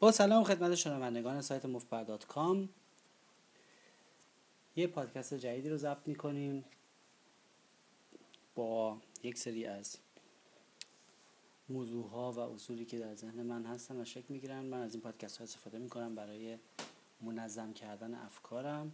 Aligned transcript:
با 0.00 0.12
سلام 0.12 0.44
خدمت 0.44 0.74
شنوندگان 0.74 1.40
سایت 1.40 1.66
مفبر.com 1.66 2.68
یه 4.76 4.86
پادکست 4.86 5.34
جدیدی 5.34 5.68
رو 5.68 5.76
ضبط 5.76 6.08
می‌کنیم 6.08 6.64
با 8.54 8.98
یک 9.22 9.38
سری 9.38 9.66
از 9.66 9.96
موضوع 11.68 12.10
ها 12.10 12.32
و 12.32 12.38
اصولی 12.38 12.84
که 12.84 12.98
در 12.98 13.14
ذهن 13.14 13.42
من 13.42 13.66
هستن 13.66 14.00
و 14.00 14.04
شکل 14.04 14.24
می‌گیرن. 14.28 14.64
من 14.64 14.80
از 14.82 14.94
این 14.94 15.02
پادکست 15.02 15.38
ها 15.38 15.44
استفاده 15.44 15.78
می‌کنم 15.78 16.14
برای 16.14 16.58
منظم 17.20 17.72
کردن 17.72 18.14
افکارم 18.14 18.92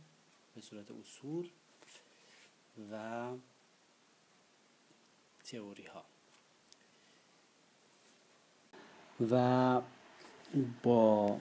به 0.54 0.60
صورت 0.60 0.90
اصول 0.90 1.50
و 2.92 3.32
تئوری 5.44 5.86
ها 5.86 6.04
و 9.30 9.82
با 10.82 11.36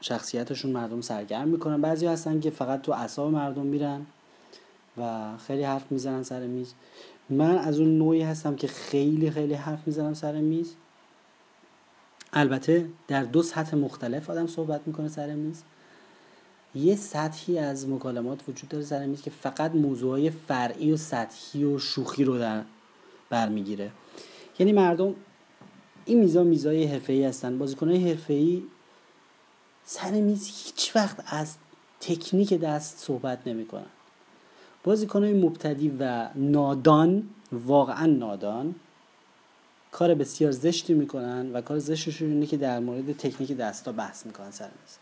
شخصیتشون 0.00 0.72
مردم 0.72 1.00
سرگرم 1.00 1.48
می‌کنن. 1.48 1.80
بعضی 1.80 2.06
هستن 2.06 2.40
که 2.40 2.50
فقط 2.50 2.82
تو 2.82 2.92
اعصاب 2.92 3.32
مردم 3.32 3.66
میرن 3.66 4.06
و 4.96 5.36
خیلی 5.36 5.62
حرف 5.62 5.92
می‌زنن 5.92 6.22
سر 6.22 6.46
میز. 6.46 6.74
من 7.30 7.58
از 7.58 7.80
اون 7.80 7.98
نوعی 7.98 8.22
هستم 8.22 8.56
که 8.56 8.66
خیلی 8.66 9.30
خیلی 9.30 9.54
حرف 9.54 9.86
می‌زنم 9.86 10.14
سر 10.14 10.40
میز. 10.40 10.74
البته 12.32 12.88
در 13.08 13.22
دو 13.22 13.42
سطح 13.42 13.76
مختلف 13.76 14.30
آدم 14.30 14.46
صحبت 14.46 14.80
می‌کنه 14.86 15.08
سر 15.08 15.34
میز. 15.34 15.62
یه 16.74 16.96
سطحی 16.96 17.58
از 17.58 17.88
مکالمات 17.88 18.48
وجود 18.48 18.68
داره 18.68 18.84
سر 18.84 19.06
میز 19.06 19.22
که 19.22 19.30
فقط 19.30 19.74
موضوعهای 19.74 20.30
فرعی 20.30 20.92
و 20.92 20.96
سطحی 20.96 21.64
و 21.64 21.78
شوخی 21.78 22.24
رو 22.24 22.38
در 22.38 22.62
برمیگیره 23.30 23.90
یعنی 24.58 24.72
مردم 24.72 25.14
این 26.04 26.18
میزا 26.18 26.44
میزای 26.44 26.84
حرفه‌ای 26.84 27.24
هستن. 27.24 27.58
بازیکنهای 27.58 28.10
حرفه‌ای 28.10 28.62
سر 29.84 30.10
میز 30.10 30.46
هیچ 30.46 30.96
وقت 30.96 31.24
از 31.26 31.56
تکنیک 32.00 32.54
دست 32.54 32.98
صحبت 32.98 33.38
نمی‌کنن. 33.46 33.86
بازیکنهای 34.84 35.32
مبتدی 35.32 35.92
و 36.00 36.28
نادان 36.34 37.28
واقعا 37.52 38.06
نادان 38.06 38.74
کار 39.92 40.14
بسیار 40.14 40.52
زشتی 40.52 40.94
می‌کنن 40.94 41.52
و 41.52 41.60
کار 41.60 41.78
زشتشون 41.78 42.28
اینه 42.28 42.46
که 42.46 42.56
در 42.56 42.78
مورد 42.78 43.12
تکنیک 43.12 43.52
دستا 43.52 43.92
بحث 43.92 44.26
می‌کنن 44.26 44.50
سر 44.50 44.64
میز. 44.64 44.96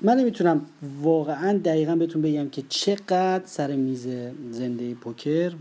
من 0.00 0.16
نمی‌تونم 0.16 0.66
واقعا 1.02 1.58
دقیقا 1.64 1.96
بهتون 1.96 2.22
بگم 2.22 2.48
که 2.48 2.62
چقدر 2.68 3.42
سر 3.46 3.76
میز 3.76 4.08
زنده 4.50 4.94
پوکر 4.94 5.52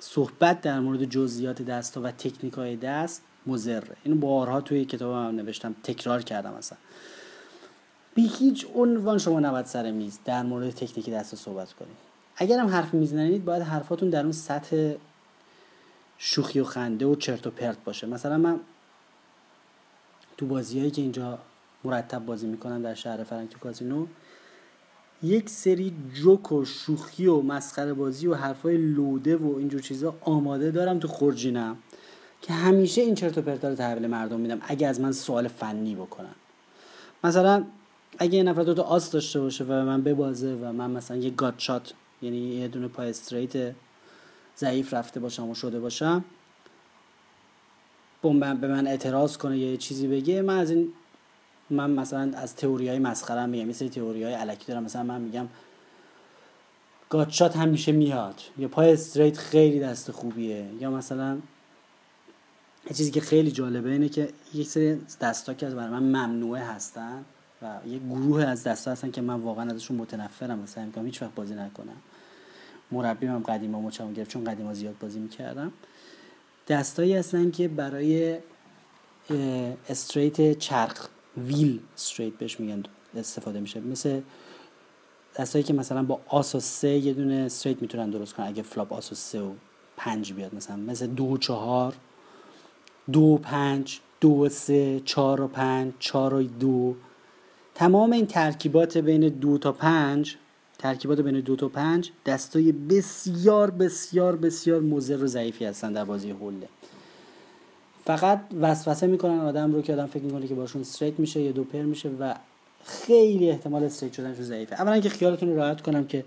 صحبت 0.00 0.60
در 0.60 0.80
مورد 0.80 1.04
جزئیات 1.04 1.62
دست 1.62 1.96
و 1.96 2.10
تکنیک 2.10 2.54
های 2.54 2.76
دست 2.76 3.22
مزره 3.46 3.96
اینو 4.04 4.16
بارها 4.16 4.60
توی 4.60 4.84
کتاب 4.84 5.12
هم 5.12 5.36
نوشتم 5.36 5.74
تکرار 5.82 6.22
کردم 6.22 6.52
اصلا. 6.52 6.78
بی 8.14 8.26
هیچ 8.38 8.66
عنوان 8.74 9.18
شما 9.18 9.40
نباید 9.40 9.66
سر 9.66 9.90
میز 9.90 10.18
در 10.24 10.42
مورد 10.42 10.70
تکنیک 10.70 11.10
دست 11.10 11.34
صحبت 11.34 11.72
کنید 11.72 11.96
اگر 12.36 12.58
هم 12.58 12.68
حرف 12.68 12.94
می‌زنید 12.94 13.44
باید 13.44 13.62
حرفاتون 13.62 14.10
در 14.10 14.22
اون 14.22 14.32
سطح 14.32 14.94
شوخی 16.18 16.60
و 16.60 16.64
خنده 16.64 17.06
و 17.06 17.14
چرت 17.14 17.46
و 17.46 17.50
پرت 17.50 17.84
باشه. 17.84 18.06
مثلا 18.06 18.38
من 18.38 18.60
تو 20.36 20.46
بازیهایی 20.46 20.90
که 20.90 21.02
اینجا 21.02 21.38
مرتب 21.84 22.26
بازی 22.26 22.46
می‌کنم 22.46 22.82
در 22.82 22.94
شهر 22.94 23.24
فرنگ 23.24 23.48
تو 23.48 23.58
کازینو 23.58 24.06
یک 25.22 25.50
سری 25.50 25.94
جوک 26.14 26.52
و 26.52 26.64
شوخی 26.64 27.26
و 27.26 27.40
مسخره 27.40 27.94
بازی 27.94 28.26
و 28.26 28.34
حرفای 28.34 28.76
لوده 28.76 29.36
و 29.36 29.56
اینجور 29.58 29.80
چیزا 29.80 30.14
آماده 30.20 30.70
دارم 30.70 30.98
تو 30.98 31.08
خورجینم 31.08 31.76
که 32.42 32.52
همیشه 32.52 33.00
این 33.00 33.14
چرت 33.14 33.38
و 33.38 33.42
پرتا 33.42 33.68
رو 33.68 33.74
تحویل 33.74 34.06
مردم 34.06 34.40
میدم 34.40 34.58
اگه 34.62 34.86
از 34.86 35.00
من 35.00 35.12
سوال 35.12 35.48
فنی 35.48 35.94
بکنن. 35.94 36.34
مثلا 37.24 37.64
اگه 38.18 38.34
یه 38.34 38.42
نفر 38.42 38.62
دو 38.62 38.74
تا 38.74 38.82
آس 38.82 39.10
داشته 39.10 39.40
باشه 39.40 39.64
و 39.64 39.72
من 39.72 40.02
ببازه 40.02 40.54
و 40.54 40.72
من 40.72 40.90
مثلا 40.90 41.16
یه 41.16 41.30
گات 41.30 41.54
شات 41.58 41.92
یعنی 42.22 42.38
یه 42.38 42.68
دونه 42.68 42.88
پای 42.88 43.10
استریت 43.10 43.74
ضعیف 44.58 44.94
رفته 44.94 45.20
باشم 45.20 45.48
و 45.48 45.54
شده 45.54 45.80
باشم 45.80 46.24
به 48.22 48.68
من 48.68 48.86
اعتراض 48.86 49.36
کنه 49.36 49.58
یا 49.58 49.70
یه 49.70 49.76
چیزی 49.76 50.06
بگه 50.06 50.42
من 50.42 50.58
از 50.58 50.70
این 50.70 50.92
من 51.70 51.90
مثلا 51.90 52.32
از 52.36 52.56
تئوری 52.56 52.88
های 52.88 52.98
مسخره 52.98 53.46
میگم 53.46 53.68
مثل 53.68 53.88
تئوری 53.88 54.24
های 54.24 54.34
علکی 54.34 54.66
دارم. 54.66 54.82
مثلا 54.82 55.02
من 55.02 55.20
میگم 55.20 55.48
گاتشات 57.10 57.56
همیشه 57.56 57.92
میاد. 57.92 58.40
یا 58.58 58.68
پای 58.68 58.92
استریت 58.92 59.38
خیلی 59.38 59.80
دست 59.80 60.10
خوبیه. 60.10 60.66
یا 60.80 60.90
مثلا 60.90 61.38
یه 62.90 62.96
چیزی 62.96 63.10
که 63.10 63.20
خیلی 63.20 63.50
جالبه 63.50 63.90
اینه 63.90 64.08
که 64.08 64.28
یک 64.54 64.68
سری 64.68 65.00
دستا 65.20 65.54
که 65.54 65.66
برای 65.66 65.90
من 65.90 66.02
ممنوعه 66.02 66.62
هستن 66.62 67.24
و 67.62 67.78
یه 67.86 67.98
گروه 67.98 68.44
از 68.44 68.64
دستا 68.64 68.90
هستن 68.90 69.10
که 69.10 69.20
من 69.20 69.34
واقعا 69.34 69.70
ازشون 69.70 69.96
متنفرم. 69.96 70.58
مثلا 70.58 70.84
میگم 70.84 71.04
هیچ 71.04 71.22
وقت 71.22 71.34
بازی 71.34 71.54
نکنم. 71.54 71.96
مربی 72.92 73.26
هم 73.26 73.38
قدیما 73.38 73.80
مچم 73.80 74.12
گرفت 74.12 74.30
چون 74.30 74.44
قدیما 74.44 74.74
زیاد 74.74 74.94
بازی 75.00 75.18
می‌کردم. 75.18 75.72
دستایی 76.68 77.14
هستن 77.14 77.50
که 77.50 77.68
برای 77.68 78.38
straight 79.88 80.58
چرخ 80.58 81.08
wheel 81.46 81.80
straight 81.94 82.34
بهش 82.34 82.60
میگن 82.60 82.82
استفاده 83.16 83.60
میشه. 83.60 83.80
مثل 83.80 84.20
دستایی 85.38 85.64
که 85.64 85.72
مثلا 85.72 86.02
با 86.02 86.20
آس 86.28 86.54
و 86.54 86.60
سه 86.60 86.88
یه 86.88 87.12
دونه 87.12 87.34
straight 87.34 87.82
می‌تونن 87.82 88.10
درست 88.10 88.34
کنن. 88.34 88.46
اگه 88.46 88.62
flop 88.62 88.92
آس 88.92 89.12
و 89.12 89.14
سه 89.14 89.40
و 89.40 89.52
پنج 89.96 90.32
بیاد 90.32 90.54
مثلا. 90.54 90.76
مثل 90.76 91.06
دو 91.06 91.24
و 91.24 91.36
چهار 91.38 91.94
دو 93.12 93.20
و 93.20 93.38
پنج 93.38 94.00
دو 94.20 94.30
و 94.30 94.48
سه 94.48 95.00
چهار 95.04 95.40
و 95.40 95.48
پنج 95.48 95.92
چهار 95.98 96.34
و 96.34 96.42
دو. 96.42 96.94
تمام 97.74 98.12
این 98.12 98.26
ترکیبات 98.26 98.98
بین 98.98 99.28
دو 99.28 99.58
تا 99.58 99.72
پنج 99.72 100.36
ترکیبات 100.78 101.20
بین 101.20 101.40
دو 101.40 101.56
تا 101.56 101.68
پنج 101.68 102.10
دستای 102.26 102.72
بسیار 102.72 103.70
بسیار 103.70 104.36
بسیار 104.36 104.80
مضر 104.80 105.24
و 105.24 105.26
ضعیفی 105.26 105.64
هستن 105.64 105.92
در 105.92 106.04
بازی 106.04 106.30
هوله 106.30 106.68
فقط 108.08 108.40
وسوسه 108.60 109.06
می‌کنن 109.06 109.40
آدم 109.40 109.72
رو 109.72 109.82
که 109.82 109.92
آدم 109.92 110.06
فکر 110.06 110.22
می‌کنه 110.22 110.46
که 110.46 110.54
باشون 110.54 110.80
straight 110.80 111.18
میشه 111.18 111.40
یا 111.40 111.52
دو 111.52 111.62
pair 111.62 111.82
میشه 111.82 112.08
و 112.20 112.34
خیلی 112.84 113.50
احتمال 113.50 113.84
straight 113.84 114.12
شدنش 114.12 114.36
ضعیفه. 114.36 114.74
اولا 114.74 115.00
که 115.00 115.08
خیالتون 115.08 115.48
رو 115.48 115.56
راحت 115.56 115.80
کنم 115.80 116.06
که 116.06 116.24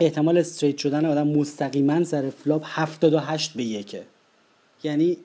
احتمال 0.00 0.38
straight 0.38 0.78
شدن 0.78 1.04
آدم 1.04 1.28
مستقیما 1.28 2.04
سر 2.04 2.30
flop 2.30 2.62
78 2.64 3.52
به 3.52 3.64
یکه. 3.64 4.02
یعنی 4.82 5.16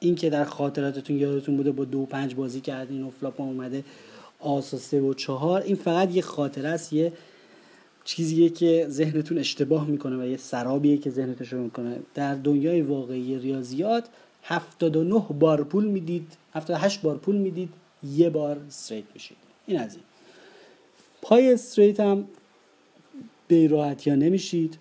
این 0.00 0.14
که 0.14 0.30
در 0.30 0.44
خاطراتتون 0.44 1.18
یادتون 1.18 1.56
بوده 1.56 1.72
با 1.72 1.84
دو 1.84 2.06
پنج 2.06 2.34
بازی 2.34 2.60
کردین 2.60 3.02
و 3.02 3.10
flop 3.10 3.40
اومده 3.40 3.84
آس 4.40 4.74
و 4.74 4.76
سه 4.78 5.00
و 5.00 5.14
چهار 5.14 5.62
این 5.62 5.76
فقط 5.76 6.14
یه 6.14 6.22
خاطره 6.22 6.68
است 6.68 6.92
یه 6.92 7.12
چیزیه 8.06 8.48
که 8.48 8.86
ذهنتون 8.88 9.38
اشتباه 9.38 9.86
می‌کنه 9.86 10.16
و 10.16 10.26
یه 10.26 10.36
سرابیه 10.36 10.98
که 10.98 11.10
ذهنتون 11.10 11.46
رو 11.50 11.64
می‌کنه. 11.64 11.98
در 12.14 12.34
دنیای 12.34 12.82
واقعی 12.82 13.38
ریاضیات 13.38 14.08
79 14.42 15.26
بار 15.40 15.64
پول 15.64 15.84
می‌دید 15.84 16.36
78 16.54 17.02
بار 17.02 17.18
پول 17.18 17.36
می‌دید 17.36 17.68
یه 18.02 18.30
بار 18.30 18.58
استریت 18.58 19.04
میشید. 19.14 19.36
این 19.66 19.80
از 19.80 19.94
این. 19.94 20.04
پای 21.22 21.52
استریت 21.52 22.00
هم 22.00 22.28
به 23.48 23.66
راحتی 23.66 24.10
ها 24.10 24.16
نمیشید. 24.16 24.78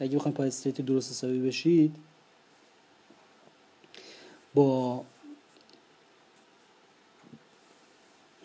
اگه 0.00 0.16
بخواید 0.16 0.36
پای 0.36 0.48
استریت 0.48 0.80
درست 0.80 1.10
حسابی 1.10 1.40
بشید 1.40 1.96
با 4.54 5.04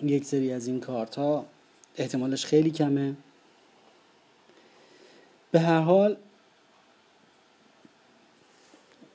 یک 0.04 0.26
سری 0.26 0.52
از 0.52 0.68
این 0.68 0.80
کارت 0.80 1.16
ها 1.16 1.46
احتمالش 1.96 2.46
خیلی 2.46 2.72
کمه. 2.72 3.16
به 5.52 5.60
هر 5.60 5.82
حال 5.82 6.18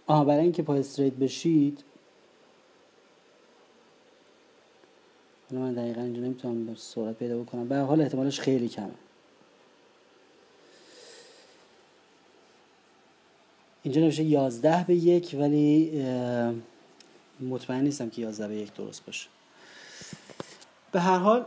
آها 0.06 0.25
برای 0.25 0.43
اینکه 0.43 0.62
پای 0.62 0.81
استریت 0.81 1.12
بشید 1.12 1.84
حالا 5.50 5.64
من 5.64 5.75
دقیقا 5.75 6.00
اینجا 6.00 6.20
نمی‌تونم 6.20 6.67
به 6.67 6.75
سرعت 6.75 7.17
پیدا 7.17 7.43
بکنم. 7.43 7.69
به 7.69 7.75
هر 7.75 7.82
حال 7.82 8.00
احتمالش 8.00 8.40
خیلی 8.40 8.69
کمه. 8.69 8.90
اینجا 13.82 14.00
نوشته 14.00 14.23
یازده 14.23 14.85
به 14.85 14.94
یک 14.94 15.37
ولی 15.38 16.05
مطمئن 17.40 17.81
نیستم 17.81 18.11
که 18.11 18.23
یازده 18.23 18.49
به 18.49 18.56
یک 18.56 18.75
درست 18.75 19.06
باشه. 19.06 19.28
به 20.93 21.00
هر 21.00 21.19
حال 21.19 21.44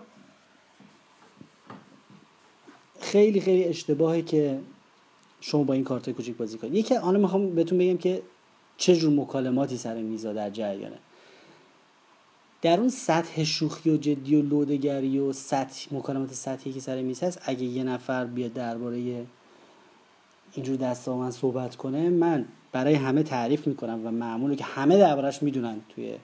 خیلی 2.99 3.41
خیلی 3.41 3.63
اشتباهی 3.63 4.21
که 4.21 4.59
شما 5.47 5.63
با 5.63 5.73
این 5.73 5.83
کارت 5.83 6.09
کوچیک 6.09 6.37
بازی 6.37 6.57
کنید 6.57 6.75
یکی 6.75 6.95
آن 6.95 7.19
می‌خوام 7.19 7.55
بهتون 7.55 7.77
بگم 7.77 7.97
که 7.97 8.21
چه 8.77 8.95
جور 8.95 9.13
مکالماتی 9.13 9.77
سر 9.77 10.01
میزا 10.01 10.33
در 10.33 10.49
جریانه. 10.49 10.97
در 12.61 12.79
اون 12.79 12.89
سطح 12.89 13.43
شوخی 13.43 13.89
و 13.89 13.97
جدی 13.97 14.35
و 14.35 14.41
لودگری 14.41 15.19
و 15.19 15.33
سطح 15.33 15.95
مکالمات 15.95 16.33
سطحی 16.33 16.73
که 16.73 16.79
سر 16.79 17.01
میز 17.01 17.23
هست 17.23 17.41
اگه 17.45 17.63
یه 17.63 17.83
نفر 17.83 18.25
بیاد 18.25 18.53
درباره 18.53 19.25
اینجور 20.53 20.75
دستا 20.75 21.17
من 21.17 21.31
صحبت 21.31 21.75
کنه 21.75 22.09
من 22.09 22.45
برای 22.71 22.93
همه 22.93 23.23
تعریف 23.23 23.67
می‌کنم 23.67 24.07
و 24.07 24.11
معموله 24.11 24.55
که 24.55 24.63
همه 24.63 24.97
دربارش 24.97 25.43
می‌دونن 25.43 25.81
توی 25.89 26.15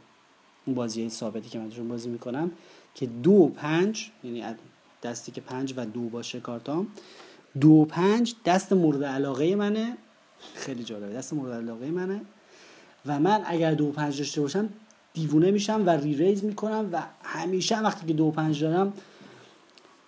اون 0.65 0.75
بازی 0.75 1.09
ثابتی 1.09 1.49
که 1.49 1.59
من 1.59 1.87
بازی 1.87 2.09
می‌کنم 2.09 2.51
که 2.95 3.05
دو 3.05 3.31
و 3.31 3.47
پنج 3.47 4.11
یعنی 4.23 4.43
دستی 5.03 5.31
که 5.31 5.41
پنج 5.41 5.73
و 5.77 5.85
دو 5.85 6.01
باشه 6.01 6.39
کارتام 6.39 6.87
دو 7.59 7.85
پنج 7.89 8.35
دست 8.45 8.73
مورد 8.73 9.03
علاقه 9.03 9.55
منه. 9.55 9.97
خیلی 10.55 10.83
جالبه 10.83 11.13
دست 11.13 11.33
مورد 11.33 11.53
علاقه 11.53 11.91
منه. 11.91 12.21
و 13.05 13.19
من 13.19 13.41
اگر 13.45 13.73
دو 13.73 13.91
پنج 13.91 14.17
داشته 14.17 14.41
باشم 14.41 14.69
دیوونه 15.13 15.51
میشم 15.51 15.83
و 15.85 15.89
re-raise 15.89 16.43
می‌کنم 16.43 16.89
و 16.91 17.03
همیشه 17.23 17.79
وقتی 17.79 18.07
که 18.07 18.13
دو 18.13 18.31
پنج 18.31 18.63
دارم 18.63 18.93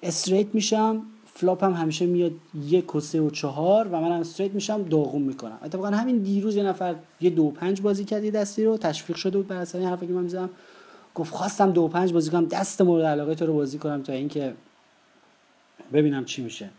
straight 0.04 0.56
میشم. 0.56 1.02
flop 1.36 1.64
هم 1.64 1.74
همیشه 1.74 2.06
میاد 2.06 2.32
یک 2.66 2.96
و 2.96 3.00
سه 3.00 3.22
و 3.22 3.30
چهار 3.30 3.88
و 3.88 4.02
منم 4.02 4.20
straight 4.20 4.54
میشم 4.54 4.84
داغون 4.84 5.22
می‌کنم. 5.22 5.60
اتفاقا 5.64 5.88
همین 5.88 6.18
دیروز 6.18 6.56
یه 6.56 6.64
نفر 6.64 6.96
یه 7.22 7.30
دو 7.30 7.52
پنج 7.52 7.82
بازی 7.82 8.06
کرد 8.06 8.24
یه 8.24 8.32
دستی 8.32 8.66
رو 8.66 8.78
تشویق 8.78 9.18
شده 9.18 9.38
بود 9.38 9.48
بر 9.48 9.56
اساس 9.56 9.76
این 9.76 9.90
حرفی 9.90 10.08
که 10.08 10.14
من 10.14 10.24
می‌زنم. 10.24 10.50
گفت 11.16 11.34
خواستم 11.34 11.72
دو 11.72 11.88
پنج 11.88 12.14
بازی 12.14 12.32
کنم 12.32 12.46
دست 12.46 12.82
مورد 12.82 13.06
علاقه 13.06 13.36
تو 13.36 13.46
رو 13.46 13.54
بازی 13.54 13.78
کنم 13.78 14.04
تا 14.04 14.14
اینکه 14.14 14.54
ببینم 15.94 16.26
چی 16.26 16.42
میشه. 16.42 16.70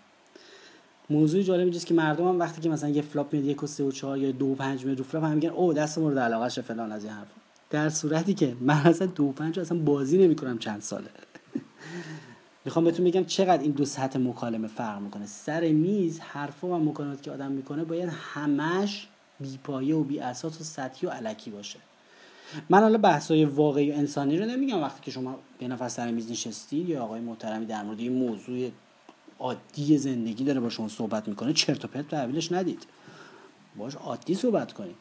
موضوع 1.10 1.42
جالب 1.42 1.60
اینجاست 1.60 1.86
که 1.86 1.94
مردم 1.94 2.28
هم 2.28 2.38
وقتی 2.38 2.60
که 2.60 2.68
مثلا 2.68 2.88
یه 2.88 3.02
flop 3.02 3.32
میاد 3.32 3.44
یک 3.44 3.62
و 3.62 3.66
سه 3.66 3.84
و 3.84 3.90
چهار 3.90 4.18
یا 4.18 4.30
دو 4.30 4.46
و 4.46 4.54
پنج 4.54 4.84
میاد 4.84 4.98
رو 4.98 5.04
flop 5.04 5.24
هم 5.24 5.32
میگن 5.32 5.48
اوه 5.48 5.72
دست 5.72 5.98
مورد 5.98 6.18
علاقه 6.18 6.48
فلان. 6.48 6.92
از 6.92 7.04
این 7.04 7.12
حرف. 7.12 7.28
در 7.70 7.88
صورتی 7.88 8.34
که 8.34 8.56
من 8.60 8.74
اصلا 8.74 9.06
دو 9.06 9.32
پنج 9.32 9.60
اصلا 9.60 9.78
بازی 9.78 10.18
نمی‌کنم 10.18 10.58
چند 10.58 10.80
ساله. 10.80 11.10
می‌خوام 12.64 12.84
بهتون 12.84 13.04
بگم 13.04 13.24
چقدر 13.24 13.62
این 13.62 13.72
دو 13.72 13.84
سطح 13.84 14.18
مکالمه 14.18 14.68
فرق 14.68 15.00
می‌کنه. 15.00 15.26
سر 15.26 15.68
میز 15.68 16.20
حرفا 16.20 16.68
و 16.68 16.78
مکالماتی 16.78 17.22
که 17.22 17.30
آدم 17.30 17.52
می‌کنه 17.52 17.84
باید 17.84 18.08
همش 18.12 19.08
بیپایه 19.40 19.94
و 19.94 20.04
بی 20.04 20.20
اساس 20.20 20.60
و 20.60 20.64
سطحی 20.64 21.08
و 21.08 21.10
علکی 21.10 21.50
باشه. 21.50 21.78
من 22.70 22.80
حالا 22.80 22.98
بحثای 22.98 23.44
واقعی 23.44 23.90
و 23.90 23.94
انسانی 23.94 24.38
رو 24.38 24.46
نمیگم. 24.46 24.82
وقتی 24.82 25.00
که 25.02 25.10
شما 25.10 25.38
به 25.58 25.68
نفر 25.68 25.88
سر 25.88 26.10
میز 26.10 26.30
نشستید 26.30 26.88
یا 26.88 27.04
آقای 27.04 27.20
محترمی 27.20 27.66
در 27.66 27.82
مورد 27.82 28.00
این 28.00 28.12
موضوع 28.12 28.70
عادی 29.38 29.98
زندگی 29.98 30.44
داره 30.44 30.60
با 30.60 30.70
شما 30.70 30.88
صحبت 30.88 31.28
می‌کنه 31.28 31.52
چرت 31.52 31.84
و 31.84 31.88
پرت 31.88 32.08
تحویلش 32.08 32.52
ندید. 32.52 32.86
باش 33.76 33.94
عادی 33.94 34.34
صحبت 34.34 34.72
کنید. 34.72 34.96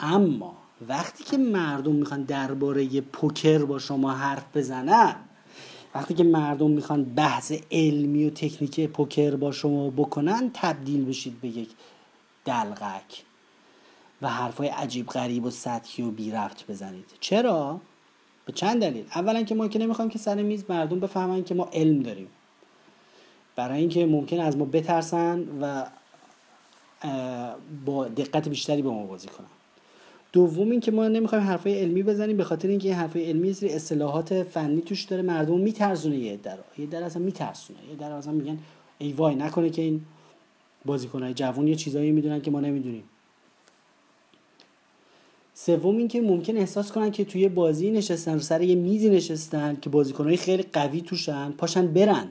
اما 0.00 0.56
وقتی 0.88 1.24
که 1.24 1.36
مردم 1.36 1.92
می‌خوان 1.92 2.22
درباره 2.22 3.00
پوکر 3.00 3.64
با 3.64 3.78
شما 3.78 4.10
حرف 4.10 4.56
بزنن 4.56 5.16
وقتی 5.94 6.14
که 6.14 6.24
مردم 6.24 6.70
می‌خوان 6.70 7.04
بحث 7.04 7.52
علمی 7.70 8.26
و 8.26 8.30
تکنیک 8.30 8.88
پوکر 8.88 9.36
با 9.36 9.52
شما 9.52 9.90
بکنن 9.90 10.50
تبدیل 10.54 11.04
بشید 11.04 11.40
به 11.40 11.48
یک 11.48 11.70
دلغک 12.44 13.24
و 14.22 14.28
حرفای 14.28 14.68
عجیب 14.68 15.06
غریب 15.06 15.44
و 15.44 15.50
سطحی 15.50 16.04
و 16.04 16.10
بی 16.10 16.30
رفت 16.30 16.70
بزنید. 16.70 17.04
چرا؟ 17.20 17.80
به 18.44 18.52
چند 18.52 18.80
دلیل. 18.80 19.04
اولا 19.14 19.42
که 19.42 19.54
ما 19.54 19.68
که 19.68 19.78
نمی‌خوایم 19.78 20.10
که 20.10 20.18
سر 20.18 20.42
میز 20.42 20.64
مردم 20.68 21.00
بفهمن 21.00 21.44
که 21.44 21.54
ما 21.54 21.68
علم 21.72 22.02
داریم. 22.02 22.28
برای 23.60 23.80
اینکه 23.80 24.06
ممکن 24.06 24.40
از 24.40 24.56
ما 24.56 24.64
بترسن 24.64 25.44
و 25.60 25.86
با 27.84 28.08
دقت 28.08 28.48
بیشتری 28.48 28.82
به 28.82 28.88
ما 28.88 29.06
بازی 29.06 29.28
کنن. 29.28 29.46
دوم 30.32 30.70
اینکه 30.70 30.90
ما 30.90 31.08
نمی‌خوایم 31.08 31.44
حرفای 31.44 31.80
علمی 31.80 32.02
بزنیم 32.02 32.36
به 32.36 32.44
خاطر 32.44 32.68
اینکه 32.68 32.88
این 32.88 32.96
حرفای 32.96 33.24
علمی 33.24 33.52
سری 33.52 33.68
اصطلاحات 33.68 34.42
فنی 34.42 34.80
توش 34.80 35.04
داره 35.04 35.22
مردم 35.22 35.58
میترسونه 35.58 36.16
یه 36.16 36.36
در 36.36 36.58
یه 36.78 36.86
در 36.86 37.02
اصلا 37.02 37.22
میترسونه. 37.22 37.78
یه 37.90 37.96
در 37.96 38.12
اصلا 38.12 38.32
میگن 38.32 38.58
ای 38.98 39.12
وای 39.12 39.34
نکنه 39.34 39.70
که 39.70 39.82
این 39.82 40.00
بازیکنای 40.84 41.34
جوون 41.34 41.68
یه 41.68 41.74
چیزایی 41.74 42.10
می‌دونن 42.10 42.40
که 42.40 42.50
ما 42.50 42.60
نمی‌دونیم. 42.60 43.04
سوم 45.54 45.96
اینکه 45.96 46.20
ممکن 46.20 46.56
احساس 46.56 46.92
کنن 46.92 47.10
که 47.10 47.24
توی 47.24 47.48
بازی 47.48 47.90
نشستن 47.90 48.32
رو 48.32 48.40
سر 48.40 48.62
یه 48.62 48.74
میزی 48.74 49.10
نشستن 49.10 49.78
که 49.82 49.90
بازیکنهای 49.90 50.36
خیلی 50.36 50.62
قوی 50.62 51.00
توشن 51.00 51.50
پاشن 51.50 51.86
برن. 51.86 52.28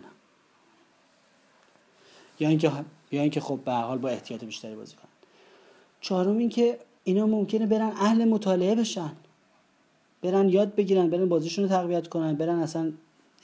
یا 2.39 2.49
اینکه 2.49 2.71
یا 3.11 3.21
اینکه 3.21 3.39
خب 3.39 3.59
به 3.65 3.71
حال 3.71 3.97
با 3.97 4.09
احتیاط 4.09 4.43
بیشتری 4.43 4.75
بازی 4.75 4.95
کنن. 4.95 5.09
چهارم 6.01 6.37
اینکه 6.37 6.79
اینا 7.03 7.25
ممکنه 7.25 7.65
برن 7.65 7.91
اهل 7.99 8.25
مطالعه 8.25 8.75
بشن. 8.75 9.11
برن 10.21 10.49
یاد 10.49 10.75
بگیرن 10.75 11.09
برن 11.09 11.29
بازیشون 11.29 11.63
رو 11.63 11.69
تقویت 11.69 12.07
کنن 12.07 12.35
برن 12.35 12.59
اصلا 12.59 12.91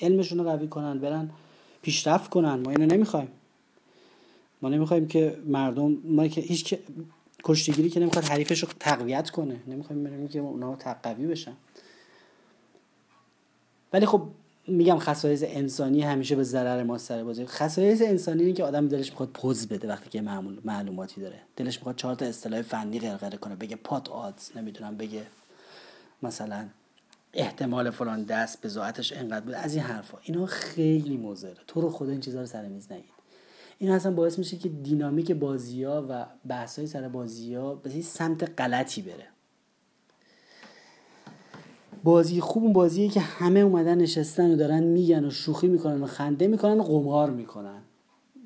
علمشون 0.01 0.37
رو 0.37 0.43
قوی 0.43 0.67
کنن 0.67 0.99
برن 0.99 1.29
پیشرفت 1.81 2.29
کنن. 2.29 2.55
ما 2.55 2.71
اینو 2.71 2.85
نمی‌خوایم. 2.85 3.27
ما 4.61 4.69
نمی‌خوایم 4.69 5.07
که 5.07 5.37
مردم 5.45 5.97
ما 6.03 6.27
که 6.27 6.41
هیچ 6.41 6.75
کشتیگیری 7.43 7.89
که 7.89 7.99
نمی‌خواد 7.99 8.25
حریفش 8.25 8.63
رو 8.63 8.69
تقویت 8.79 9.29
کنه. 9.29 9.59
نمی‌خوایم 9.67 10.03
بریم 10.03 10.27
که 10.27 10.39
اونا 10.39 10.75
تقوی 10.75 11.27
بشن. 11.27 11.53
ولی 13.93 14.05
خب 14.05 14.21
میگم 14.67 14.99
خصایص 14.99 15.43
انسانی 15.47 16.01
همیشه 16.01 16.35
به 16.35 16.43
ضرر 16.43 16.83
ما 16.83 16.97
سر 16.97 17.23
بازی. 17.23 17.45
خصایص 17.45 18.01
انسانی 18.01 18.41
اینه 18.41 18.53
که 18.53 18.63
آدم 18.63 18.87
دلش 18.87 19.09
می‌خواد 19.09 19.29
پوز 19.29 19.67
بده 19.67 19.87
وقتی 19.87 20.09
که 20.09 20.21
معمول 20.21 20.59
معلوماتی 20.65 21.21
داره. 21.21 21.39
دلش 21.55 21.77
می‌خواد 21.77 21.95
چهار 21.95 22.15
تا 22.15 22.25
اصطلاح 22.25 22.61
فنی 22.61 22.99
غرغره 22.99 23.37
کنه. 23.37 23.55
بگه 23.55 23.75
پات 23.75 24.09
آدز 24.09 24.49
نمی‌دونم 24.55 24.97
بگه 24.97 25.21
مثلا 26.23 26.65
احتمال 27.33 27.89
فلان 27.89 28.23
دست 28.23 28.61
به 28.61 28.69
ذاتش 28.69 29.13
انقدر 29.13 29.45
بود 29.45 29.53
از 29.53 29.75
این 29.75 29.83
حرفا. 29.83 30.17
اینا 30.21 30.45
خیلی 30.45 31.17
مضره 31.17 31.57
تو 31.67 31.81
رو 31.81 31.89
خدا 31.89 32.11
این 32.11 32.19
چیزا 32.19 32.39
رو 32.39 32.45
سر 32.45 32.67
میز 32.67 32.91
نگید 32.91 33.15
این 33.77 33.91
اصلا 33.91 34.11
باعث 34.11 34.39
میشه 34.39 34.57
که 34.57 34.69
دینامیک 34.69 35.31
بازی 35.31 35.83
ها 35.83 36.05
و 36.09 36.25
بحث 36.47 36.79
های 36.79 36.87
سر 36.87 37.07
بازی 37.07 37.55
ها 37.55 37.75
به 37.75 38.01
سمت 38.01 38.61
غلطی 38.61 39.01
بره. 39.01 39.27
بازی 42.05 42.41
خوب 42.41 42.63
اون 42.63 42.73
بازیه 42.73 43.09
که 43.09 43.19
همه 43.19 43.59
اومدن 43.59 43.97
نشستن 43.97 44.51
و 44.51 44.55
دارن 44.55 44.83
میگن 44.83 45.25
و 45.25 45.29
شوخی 45.29 45.67
می‌کنن 45.67 46.01
و 46.01 46.05
خنده 46.05 46.47
می‌کنن 46.47 46.79
و 46.79 46.83
قمار 46.83 47.29
می‌کنن 47.29 47.81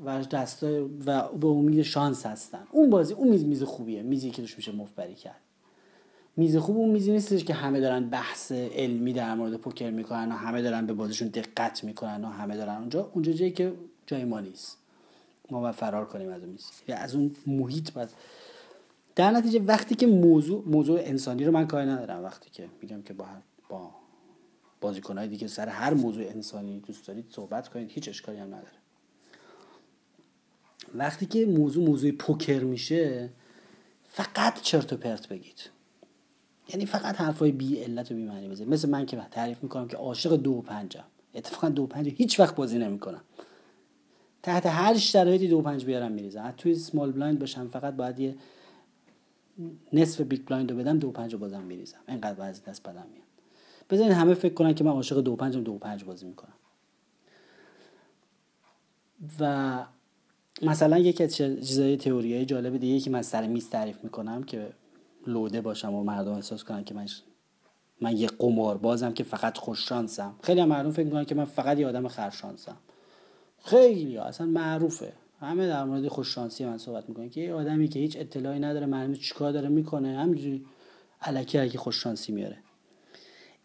و 0.06 0.24
دستا 0.24 0.86
و 1.06 1.28
به 1.28 1.48
امید 1.48 1.82
شانس 1.82 2.26
هستن. 2.26 2.64
اون 2.72 2.90
بازی 2.90 3.14
اون 3.14 3.28
میز 3.28 3.46
میز 3.46 3.64
خوبیه. 3.64 4.02
میزی 4.02 4.32
که 4.32 4.42
توش 4.42 4.58
میشه 4.58 4.72
مفبری 4.72 5.16
کرد. 5.16 5.40
میز 6.38 6.58
خوب 6.58 6.78
اون 6.78 6.90
میزی 6.90 7.12
نیستش 7.12 7.44
که 7.44 7.54
همه 7.54 7.80
دارن 7.80 8.10
بحث 8.10 8.52
علمی 8.52 9.14
در 9.14 9.36
مورد 9.36 9.56
پوکر 9.56 9.90
می‌کنن 9.90 10.32
و 10.32 10.36
همه 10.36 10.62
دارن 10.62 10.86
به 10.86 10.94
بازیشون 10.94 11.28
دقت 11.28 11.84
می‌کنن 11.84 12.26
و 12.26 12.28
همه 12.28 12.58
دارن 12.58 12.78
اونجا. 12.78 13.10
اونجا 13.14 13.32
جایی 13.32 13.52
که 13.52 13.74
جای 14.08 14.26
ما 14.26 14.40
نیست. 14.40 14.78
ما 15.52 15.62
باید 15.62 15.76
فرار 15.76 16.06
کنیم 16.06 16.30
از 16.30 16.42
اون 16.42 16.50
میز. 16.50 16.66
یا 16.88 16.98
از 16.98 17.16
اون 17.16 17.32
محیط 17.48 17.92
باید. 17.92 18.10
در 19.16 19.32
نتیجه 19.32 19.60
وقتی 19.60 19.96
که 19.96 20.08
موضوع 20.08 20.64
موضوع 20.68 21.00
انسانی 21.04 21.46
رو 21.46 21.52
من 21.52 21.68
کاری 21.68 21.90
ندارم. 21.90 22.24
وقتی 22.24 22.50
که 22.50 22.66
میگم 22.82 23.02
که 23.02 23.14
با 23.14 23.26
با 23.70 23.92
بازیکنهای 24.82 25.28
دیگه 25.28 25.48
سر 25.48 25.68
هر 25.68 25.94
موضوع 25.94 26.26
انسانی 26.26 26.80
دوست 26.80 27.08
دارید 27.08 27.26
صحبت 27.30 27.68
کنید 27.68 27.92
هیچ 27.92 28.10
اشکالی 28.10 28.38
هم 28.38 28.48
نداره. 28.48 28.78
وقتی 30.96 31.26
که 31.26 31.46
موضوع 31.46 31.86
موضوع 31.86 32.12
پوکر 32.12 32.64
میشه 32.64 33.30
فقط 34.04 34.62
چرت 34.62 34.94
و 34.94 34.98
پرت 34.98 35.28
بگید. 35.28 35.70
یعنی 36.70 36.86
فقط 36.86 37.16
حرفای 37.16 37.52
بی 37.52 37.80
علت 37.84 38.12
و 38.12 38.16
بی 38.16 38.24
معنی 38.24 38.50
بزنید. 38.50 38.70
مثل 38.70 38.90
من 38.90 39.06
که 39.06 39.26
تعریف 39.32 39.64
می‌کنم 39.64 39.88
که 39.88 39.98
عاشق 39.98 40.36
دو 40.36 40.52
و 40.52 40.62
پنجم 40.62 41.04
اتفاقا 41.36 41.70
دو 41.70 41.84
و 41.84 41.88
پنج 41.88 42.10
هیچ 42.10 42.40
وقت 42.40 42.56
بازی 42.56 42.78
نمی‌کنم. 42.78 43.22
تحت 44.44 44.66
هر 44.66 44.98
شرایطی 44.98 45.48
دو 45.48 45.58
و 45.60 45.62
پنج 45.62 45.86
بیارم 45.86 46.12
میریزم. 46.12 46.54
توی 46.58 46.76
small 46.76 47.12
blind 47.12 47.40
باشم 47.40 47.68
فقط 47.68 47.94
باید 47.94 48.20
یه 48.20 48.36
نصف 49.94 50.22
big 50.22 50.46
blind 50.46 50.72
رو 50.72 50.78
بدم 50.78 51.00
دو 51.00 51.08
و 51.08 51.12
پنج 51.12 51.34
رو 51.34 51.40
بازم 51.40 51.64
میریزم. 51.64 52.00
اینقدر 52.08 52.34
از 52.34 52.44
این 52.44 52.64
دست 52.64 52.84
بدم 52.84 53.08
میاد. 53.14 53.29
بذارین 53.90 54.12
همه 54.12 54.34
فکر 54.34 54.54
کنن 54.54 54.74
که 54.74 54.84
من 54.84 54.92
عاشق 54.92 55.22
دو 55.22 55.36
پنج 55.36 55.58
دو 55.58 55.78
پنج 55.78 56.04
بازی 56.04 56.26
می‌کنم. 56.26 56.54
و 59.40 59.86
مثلا 60.62 60.98
یکی 60.98 61.24
از 61.24 61.36
چیزای 61.36 61.98
تئوریای 61.98 62.46
جالب 62.46 62.78
دیگه 62.78 63.00
که 63.00 63.10
من 63.10 63.22
سر 63.22 63.48
میز 63.48 63.70
تعریف 63.70 64.04
می‌کنم 64.04 64.44
که 64.44 64.70
لوده 65.28 65.62
باشم 65.62 65.94
و 65.94 66.04
مردم 66.04 66.34
احساس 66.34 66.64
کنن 66.64 66.84
که 66.84 66.94
من 66.94 67.08
من 68.02 68.18
یه 68.18 68.28
قمار 68.28 68.78
بازم 68.78 69.14
که 69.14 69.24
فقط 69.24 69.58
خوش 69.58 69.90
شانسم. 69.90 70.36
خیلی 70.44 70.62
هم 70.62 70.68
مردم 70.68 70.92
فکر 70.92 71.06
می‌کنن 71.06 71.26
که 71.26 71.36
من 71.36 71.46
فقط 71.46 71.80
یه 71.80 71.88
آدم 71.88 72.08
خرشانسم 72.08 72.78
خیلی 73.64 74.18
اصلا 74.18 74.48
معروفه. 74.48 75.14
همه 75.40 75.68
در 75.68 75.84
مورد 75.84 76.08
خوش 76.08 76.36
شانسی 76.36 76.66
من 76.66 76.78
صحبت 76.78 77.10
می‌کنن 77.10 77.30
که 77.30 77.42
یه 77.42 77.54
آدمی 77.54 77.88
که 77.88 78.00
هیچ 78.00 78.18
اطلاعی 78.18 78.60
نداره 78.60 78.86
معلومه 78.86 79.16
چیکار 79.16 79.52
داره 79.52 79.70
می‌کنه 79.70 80.18
همینجوری 80.18 80.66
الکی 81.22 81.78
خوش 81.78 82.04
شانسی 82.04 82.32
میاره. 82.32 82.58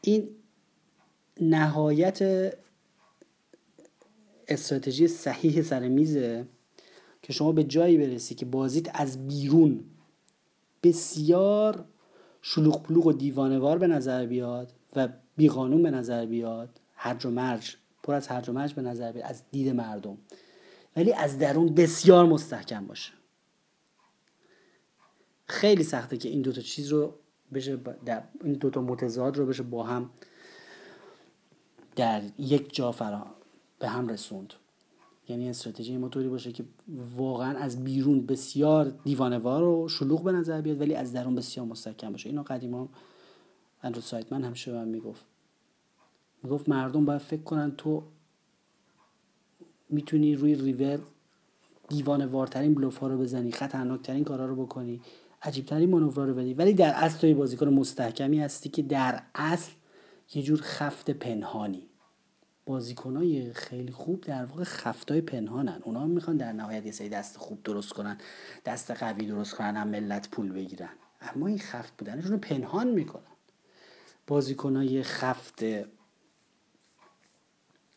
این 0.05 0.29
نهایت 1.41 2.53
استراتژی 4.49 5.09
صحیح 5.09 5.63
سر 5.63 5.89
میزه 5.89 6.47
که 7.23 7.33
شما 7.33 7.53
به 7.53 7.65
جایی 7.65 7.99
برسی 7.99 8.35
که 8.35 8.47
بازیت 8.47 9.01
از 9.01 9.27
بیرون 9.27 9.85
بسیار 10.83 11.85
شلوغ 12.43 12.83
پلوغ 12.83 13.07
و 13.07 13.13
دیوانوار 13.13 13.79
به 13.79 13.87
نظر 13.87 14.27
بیاد 14.27 14.73
و 14.97 15.09
بیقانون 15.37 15.83
به 15.83 15.91
نظر 15.91 16.27
بیاد 16.27 16.81
هرج 16.95 17.27
و 17.27 17.31
مرج 17.31 17.77
پر 18.03 18.15
از 18.15 18.29
هرج 18.29 18.49
و 18.49 18.53
مرج 18.53 18.75
به 18.75 18.83
نظر 18.83 19.13
بیاد 19.13 19.27
از 19.27 19.43
دید 19.51 19.69
مردم. 19.69 20.19
ولی 20.97 21.13
از 21.13 21.39
درون 21.39 21.75
بسیار 21.75 22.27
مستحکم 22.27 22.87
باشه. 22.87 23.13
خیلی 25.47 25.83
سخته 25.83 26.17
که 26.17 26.29
این 26.29 26.43
دوتا 26.43 26.61
چیز 26.61 26.89
رو 26.89 27.15
بشه 27.55 27.79
در 28.05 28.23
این 28.45 28.53
دوتا 28.53 28.81
متضاد 28.81 29.37
رو 29.37 29.47
بشه 29.47 29.63
با 29.63 29.83
هم 29.83 30.11
در 31.97 32.23
یک 32.39 32.75
جا 32.75 32.93
فرا 32.93 33.27
به 33.79 33.89
هم 33.89 34.09
رسوند. 34.09 34.53
یعنی 35.29 35.51
استراتژی 35.51 35.97
موتوری 35.97 36.29
باشه 36.29 36.53
که 36.53 36.65
واقعا 37.17 37.59
از 37.59 37.85
بیرون 37.85 38.27
بسیار 38.27 38.85
دیوانوار 39.05 39.63
و 39.63 39.89
شلوغ 39.89 40.23
به 40.25 40.33
نظر 40.33 40.61
بیاد 40.61 40.81
ولی 40.81 40.95
از 40.95 41.13
درون 41.13 41.35
بسیار 41.35 41.67
مستحکم 41.67 42.13
باشه. 42.13 42.29
اینو 42.29 42.43
قدیما 42.43 42.89
اندرو 43.83 44.01
سایتمن 44.01 44.45
همیشه 44.45 44.73
من 44.73 44.89
می‌گفت. 44.89 45.25
می‌گفت 46.43 46.69
مردم 46.69 47.05
باید 47.05 47.21
فکر 47.21 47.43
کنن 47.43 47.73
تو 47.77 48.03
می‌تونی 49.89 50.35
روی 50.35 50.55
ریور 50.55 50.99
دیوانه 51.89 52.27
وارترین 52.27 52.75
بلوف 52.75 52.99
ها 52.99 53.07
رو 53.07 53.19
بزنی 53.19 53.53
خطرناکترین 53.53 54.25
کارا 54.25 54.47
رو 54.47 54.65
بکنی. 54.67 55.01
عجیبترین 55.45 55.91
مانورا 55.91 56.25
رو 56.25 56.35
بدی. 56.35 56.55
ولی 56.55 56.73
در 56.73 56.95
اصل 56.95 57.19
توی 57.19 57.35
بازیکن 57.35 57.69
مستحکمی 57.69 58.41
هستی 58.41 58.69
که 58.69 58.83
در 58.83 59.23
اصل 59.35 59.73
یه 60.35 60.43
جور 60.43 60.61
خفت 60.63 61.11
پنهانی. 61.11 61.87
بازیکنای 62.67 63.53
خیلی 63.53 63.93
خوب 63.93 64.21
در 64.21 64.45
واقع 64.45 64.65
خفتای 64.65 65.21
پنهانن. 65.21 65.81
اونا 65.85 66.01
هم 66.01 66.11
می‌خوان 66.11 66.37
در 66.37 66.53
نهایت 66.53 66.87
یه 66.87 66.93
سری 66.93 67.09
دست 67.09 67.37
خوب 67.37 67.63
درست 67.63 67.93
کنن 67.93 68.19
دست 68.65 68.91
قوی 68.91 69.27
درست 69.27 69.55
کنن 69.55 69.77
هم 69.77 69.89
ملت 69.89 70.29
پول 70.29 70.53
بگیرن. 70.53 70.89
اما 71.21 71.47
این 71.47 71.59
خفت 71.59 71.97
بودنشون 71.99 72.31
رو 72.31 72.39
پنهان 72.39 72.89
می‌کنن. 72.89 73.23
بازیکنای 74.27 75.03
خفت 75.03 75.65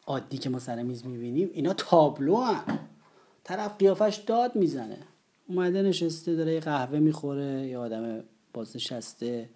عادی 0.07 0.37
که 0.37 0.49
ما 0.49 0.59
سر 0.59 0.83
میز 0.83 1.05
می‌بینیم 1.05 1.49
اینا 1.53 1.73
تابلو 1.73 2.35
هم 2.35 2.79
طرف 3.43 3.77
قیافش 3.77 4.15
داد 4.15 4.55
می‌زنه. 4.55 4.97
اومده 5.47 5.81
نشسته 5.81 6.35
داره 6.35 6.53
یه 6.53 6.59
قهوه 6.59 6.99
می‌خوره 6.99 7.67
یه 7.67 7.77
آدم 7.77 8.23
بازنشسته. 8.53 9.49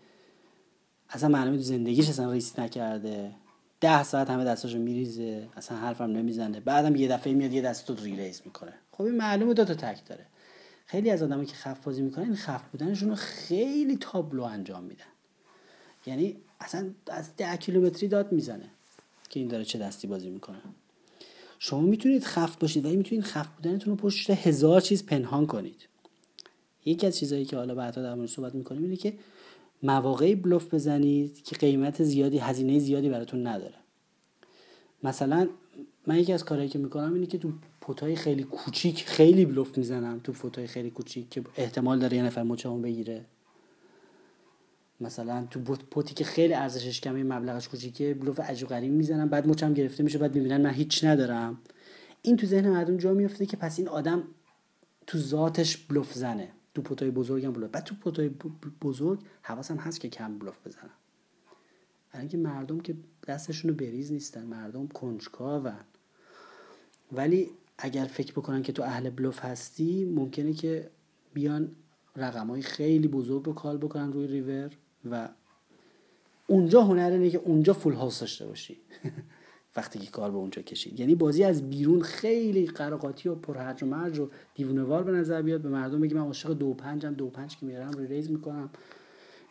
اصلا 1.09 1.29
معلومه 1.29 1.57
تو 1.57 1.63
زندگیش 1.63 2.09
اصلا 2.09 2.31
ریس 2.31 2.59
نکرده. 2.59 3.31
ده 3.81 4.03
ساعت 4.03 4.29
همه 4.29 4.43
دستاشو 4.45 4.77
میریزه 4.77 5.47
اصلا 5.57 5.77
حرفم 5.77 6.03
نمی‌زنه. 6.03 6.59
بعدم 6.59 6.95
یه 6.95 7.07
دفعه 7.07 7.33
میاد 7.33 7.53
یه 7.53 7.61
دست 7.61 7.89
رو 7.89 7.95
ریز 7.95 8.41
می‌کنه. 8.45 8.73
خب 8.91 9.01
این 9.01 9.15
معلومه 9.15 9.53
دو 9.53 9.65
تا 9.65 9.73
تک 9.73 10.05
داره. 10.05 10.25
خیلی 10.85 11.09
از 11.09 11.23
آدمایی 11.23 11.47
که 11.47 11.55
خف 11.55 11.83
بازی 11.83 12.01
می‌کنن 12.01 12.23
این 12.23 12.35
خف 12.35 12.63
بودنشون 12.71 13.09
رو 13.09 13.15
خیلی 13.15 13.97
تابلو 13.97 14.43
انجام 14.43 14.83
میدن. 14.83 15.05
یعنی 16.05 16.37
اصلا 16.59 16.89
از 17.07 17.35
ده 17.35 17.57
کیلومتری 17.57 18.07
داد 18.07 18.31
می‌زنه 18.31 18.69
که 19.29 19.39
این 19.39 19.49
داره 19.49 19.65
چه 19.65 19.79
دستی 19.79 20.07
بازی 20.07 20.29
می‌کنه. 20.29 20.61
شما 21.63 21.81
می‌تونید 21.81 22.23
خفت 22.23 22.59
باشید 22.59 22.85
ولی 22.85 22.95
می‌تونید 22.95 23.23
خفت 23.23 23.55
بودنتون 23.55 23.91
رو 23.91 23.95
پشت 23.95 24.29
هزار 24.29 24.81
چیز 24.81 25.05
پنهان 25.05 25.47
کنید. 25.47 25.87
یکی 26.85 27.07
از 27.07 27.17
چیزهایی 27.17 27.45
که 27.45 27.57
حالا 27.57 27.75
بعدا 27.75 28.01
در 28.01 28.15
مورد 28.15 28.29
صحبت 28.29 28.55
می‌کنیم 28.55 28.83
اینه 28.83 28.95
که 28.95 29.13
مواقعی 29.83 30.35
بلوف 30.35 30.73
بزنید 30.73 31.43
که 31.43 31.55
قیمت 31.55 32.03
زیادی 32.03 32.37
هزینه 32.37 32.79
زیادی 32.79 33.09
براتون 33.09 33.47
نداره. 33.47 33.73
مثلا 35.03 35.49
من 36.07 36.19
یکی 36.19 36.33
از 36.33 36.45
کارهایی 36.45 36.69
که 36.69 36.79
می‌کنم 36.79 37.13
اینه 37.13 37.25
که 37.25 37.37
تو 37.37 37.51
پوتای 37.81 38.15
خیلی 38.15 38.43
کوچیک 38.43 39.03
خیلی 39.03 39.45
بلوف 39.45 39.77
می‌زنم 39.77 40.19
تو 40.23 40.33
فوتای 40.33 40.67
خیلی 40.67 40.89
کوچیک 40.89 41.29
که 41.29 41.43
احتمال 41.57 41.99
داره 41.99 42.17
یه 42.17 42.23
نفر 42.23 42.43
مچمون 42.43 42.81
بگیره. 42.81 43.25
مثلا 45.01 45.47
تو 45.49 45.59
پوتی 45.59 46.13
که 46.13 46.23
خیلی 46.23 46.53
ارزشش 46.53 47.01
کمه 47.01 47.23
مبلغش 47.23 47.69
کوچیکه 47.69 48.13
بلوف 48.13 48.39
عجیب 48.39 48.67
غریب 48.67 48.91
می‌زنم 48.91 49.29
بعد 49.29 49.47
مچم 49.47 49.73
گرفته 49.73 50.03
میشه 50.03 50.17
بعد 50.17 50.35
می‌بینن 50.35 50.61
من 50.61 50.69
هیچ 50.69 51.03
ندارم. 51.03 51.57
این 52.21 52.37
تو 52.37 52.47
ذهن 52.47 52.69
مردم 52.69 52.97
جا 52.97 53.13
میفته 53.13 53.45
که 53.45 53.57
پس 53.57 53.79
این 53.79 53.87
آدم 53.87 54.23
تو 55.07 55.17
ذاتش 55.17 55.77
بلوف 55.77 56.13
زنه. 56.13 56.51
تو 56.75 56.81
پوتای 56.81 57.11
بزرگم 57.11 57.51
بلوف. 57.51 57.71
بعد 57.71 57.83
تو 57.83 57.95
پوتای 57.95 58.29
بزرگ 58.81 59.19
حواسم 59.41 59.77
هست 59.77 59.99
که 59.99 60.09
کم 60.09 60.39
بلوف 60.39 60.57
بزنم 60.67 60.89
برای 62.11 62.21
اینکه 62.21 62.37
مردم 62.37 62.79
که 62.79 62.95
دستشون 63.27 63.71
رو 63.71 63.77
بریز 63.77 64.11
نیستن 64.11 64.43
مردم 64.43 64.87
کنجکاون. 64.87 65.79
ولی 67.11 67.49
اگر 67.77 68.05
فکر 68.05 68.31
بکنن 68.31 68.63
که 68.63 68.71
تو 68.71 68.83
اهل 68.83 69.09
بلوف 69.09 69.45
هستی 69.45 70.05
ممکنه 70.05 70.53
که 70.53 70.89
بیان 71.33 71.71
رقم 72.15 72.47
های 72.47 72.61
خیلی 72.61 73.07
بزرگ 73.07 73.45
رو 73.45 73.53
call 73.53 73.77
بکنن 73.77 74.13
روی 74.13 74.27
ریور. 74.27 74.71
و 75.11 75.29
اونجا 76.47 76.81
هنر 76.81 77.09
اینه 77.11 77.29
که 77.29 77.37
اونجا 77.37 77.73
full 77.73 77.93
house 77.93 78.19
داشته 78.19 78.45
باشی. 78.45 78.77
وقتی 79.75 79.99
که 79.99 80.11
کار 80.11 80.31
به 80.31 80.37
اونجا 80.37 80.61
کشید. 80.61 80.99
یعنی 80.99 81.15
بازی 81.15 81.43
از 81.43 81.69
بیرون 81.69 82.01
خیلی 82.01 82.65
قر 82.65 82.87
و 82.87 82.97
قاطی 82.97 83.29
و 83.29 83.35
پرهرج 83.35 83.83
و 83.83 83.85
مرج 83.85 84.19
و 84.19 84.29
دیوونه‌وار 84.55 85.03
به 85.03 85.11
نظر 85.11 85.41
بیاد. 85.41 85.61
به 85.61 85.69
مردم 85.69 86.01
بگی 86.01 86.15
من 86.15 86.21
عاشق 86.21 86.53
دو 86.53 86.73
پنجم 86.73 87.13
دو 87.13 87.29
پنج 87.29 87.57
که 87.57 87.65
میرم 87.65 87.91
re-raise 87.97 88.31
می‌کنم. 88.31 88.69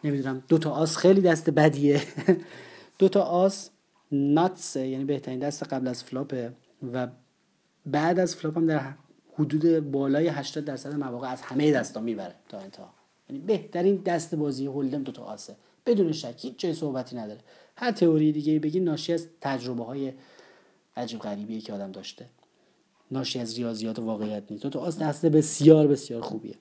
نمی‌دونم 0.04 0.42
دو 0.49 0.59
تا 0.59 0.71
آس 0.71 0.97
خیلی 0.97 1.21
دست 1.21 1.50
بدیه. 1.50 2.02
دو 2.99 3.09
تا 3.09 3.23
آس 3.23 3.71
nuts 4.12 4.72
ه 4.72 4.87
یعنی 4.87 5.04
بهترین 5.04 5.38
دست 5.38 5.62
قبل 5.62 5.88
از 5.88 6.04
flop 6.04 6.43
ه 6.43 6.52
و 6.92 7.09
بعد 7.87 8.19
از 8.19 8.37
flop 8.37 8.57
هم 8.57 8.66
در 8.66 8.95
حدود 9.35 9.90
بالای 9.90 10.28
80 10.28 10.64
درصد 10.64 10.95
مواقع 10.95 11.28
از 11.28 11.42
همه 11.42 11.73
دستا 11.73 12.00
می‌بره 12.00 12.35
تا 12.49 12.59
انتها. 12.59 13.00
یعنی 13.30 13.44
بهترین 13.46 13.96
دست 13.96 14.34
بازی 14.34 14.66
hold'em 14.66 15.02
دو 15.02 15.12
تا 15.12 15.22
آسه 15.22 15.56
بدون 15.87 16.12
شک 16.12 16.34
هیچ 16.38 16.54
جای 16.58 16.75
صحبتی 16.75 17.16
نداره. 17.16 17.40
هر 17.76 17.90
تئوری 17.90 18.32
دیگه 18.32 18.58
بگی 18.58 18.80
ناشی 18.80 19.12
از 19.12 19.26
تجربه 19.40 19.84
های 19.84 20.12
عجیب 20.96 21.20
غریبیه 21.20 21.60
که 21.60 21.72
آدم 21.72 21.92
داشته. 21.92 22.26
ناشی 23.10 23.38
از 23.38 23.56
ریاضیات 23.56 23.99
و 23.99 24.02
واقعیت 24.02 24.42
نیست. 24.50 24.62
دو 24.62 24.70
تا 24.70 24.80
آس 24.80 24.99
دست 24.99 25.26
بسیار 25.26 25.87
بسیار 25.87 26.20
خوبیه. 26.20 26.54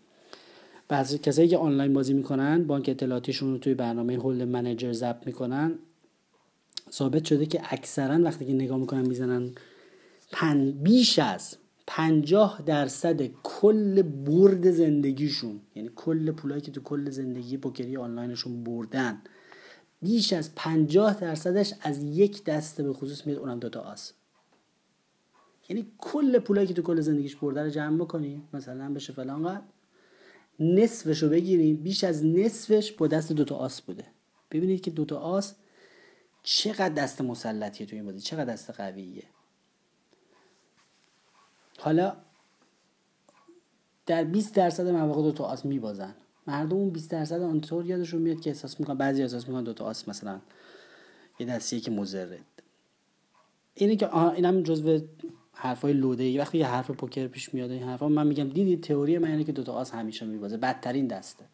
بعضی 0.87 1.17
کسایی 1.17 1.47
که 1.47 1.57
آنلاین 1.57 1.93
بازی 1.93 2.13
می‌کنن 2.13 2.67
بانک 2.67 2.89
اطلاعاتیشون 2.89 3.51
رو 3.51 3.57
توی 3.57 3.73
برنامه 3.73 4.15
Hold'em 4.15 4.41
Manager 4.41 4.93
ضبط 4.93 5.27
می‌کنن 5.27 5.79
ثابت 6.91 7.25
شده 7.25 7.45
که 7.45 7.61
اکثرا 7.63 8.23
وقتی 8.23 8.45
که 8.45 8.53
نگاه 8.53 8.77
می‌کنن 8.77 9.07
می‌زنن 9.07 9.51
پن 10.31 10.71
بیش 10.71 11.19
از 11.19 11.57
پنجاه 11.91 12.61
درصد 12.65 13.21
کل 13.43 14.01
برد 14.01 14.71
زندگیشون 14.71 15.61
یعنی 15.75 15.89
کل 15.95 16.31
پولایی 16.31 16.61
که 16.61 16.71
تو 16.71 16.81
کل 16.81 17.09
زندگی 17.09 17.57
پوکری 17.57 17.97
آنلاینشون 17.97 18.63
بردن 18.63 19.21
بیش 20.01 20.33
از 20.33 20.55
پنجاه 20.55 21.19
درصدش 21.19 21.73
از 21.81 22.03
یک 22.03 22.43
دسته 22.43 22.83
به 22.83 22.93
خصوص 22.93 23.27
میاد 23.27 23.39
اونم 23.39 23.59
دوتا 23.59 23.81
آس. 23.81 24.13
یعنی 25.69 25.87
کل 25.97 26.39
پولایی 26.39 26.67
که 26.67 26.73
تو 26.73 26.81
کل 26.81 27.01
زندگیش 27.01 27.35
برده 27.35 27.63
رو 27.63 27.69
جمع 27.69 27.97
بکنی 27.97 28.43
مثلا 28.53 28.93
بشه 28.93 29.13
فلان 29.13 29.47
قد 29.47 29.63
نصفش 30.59 31.23
رو 31.23 31.29
بگیریم 31.29 31.75
بیش 31.75 32.03
از 32.03 32.25
نصفش 32.25 32.91
با 32.91 33.07
دست 33.07 33.31
دوتا 33.31 33.55
آس 33.55 33.81
بوده. 33.81 34.05
ببینید 34.51 34.81
که 34.81 34.91
دوتا 34.91 35.19
آس 35.19 35.55
چقدر 36.43 36.93
دست 36.93 37.21
مسلطیه 37.21 37.87
تو 37.87 37.95
این 37.95 38.05
بازی 38.05 38.19
چقدر 38.19 38.53
دست 38.53 38.69
قویه. 38.69 39.23
حالا 41.79 42.13
در 44.05 44.23
20 44.23 44.55
درصد 44.55 44.87
مواقع 44.87 45.21
دو 45.21 45.31
تا 45.31 45.43
آس 45.43 45.65
میبازن. 45.65 46.15
مردم 46.47 46.75
اون 46.75 46.89
20 46.89 47.11
درصد 47.11 47.41
آنطور 47.41 47.85
یادشون 47.85 48.21
میاد 48.21 48.41
که 48.41 48.49
احساس 48.49 48.79
می‌کنن 48.79 48.97
بعضی 48.97 49.21
احساس 49.21 49.47
می‌کنن 49.47 49.63
دو 49.63 49.73
تا 49.73 49.85
آس 49.85 50.09
مثلا 50.09 50.39
یه 51.39 51.47
دستیه 51.47 51.79
که 51.79 51.91
مزره 51.91 52.39
اینه 53.73 53.95
که 53.95 54.15
اینم 54.17 54.63
جزو 54.63 54.99
حرفای 55.53 55.93
لوده 55.93 56.23
ای 56.23 56.37
وقتی 56.37 56.57
یه 56.57 56.67
حرف 56.67 56.91
پوکر 56.91 57.27
پیش 57.27 57.53
میاد 57.53 57.71
این 57.71 57.83
حرفا 57.83 58.07
من 58.07 58.27
میگم 58.27 58.49
دیدی 58.49 58.77
تئوری 58.77 59.17
من 59.17 59.31
اینه 59.31 59.43
که 59.43 59.51
دو 59.51 59.63
تا 59.63 59.73
آس 59.73 59.91
همیشه 59.91 60.25
میبازه. 60.25 60.57
بدترین 60.57 61.07
دسته. 61.07 61.45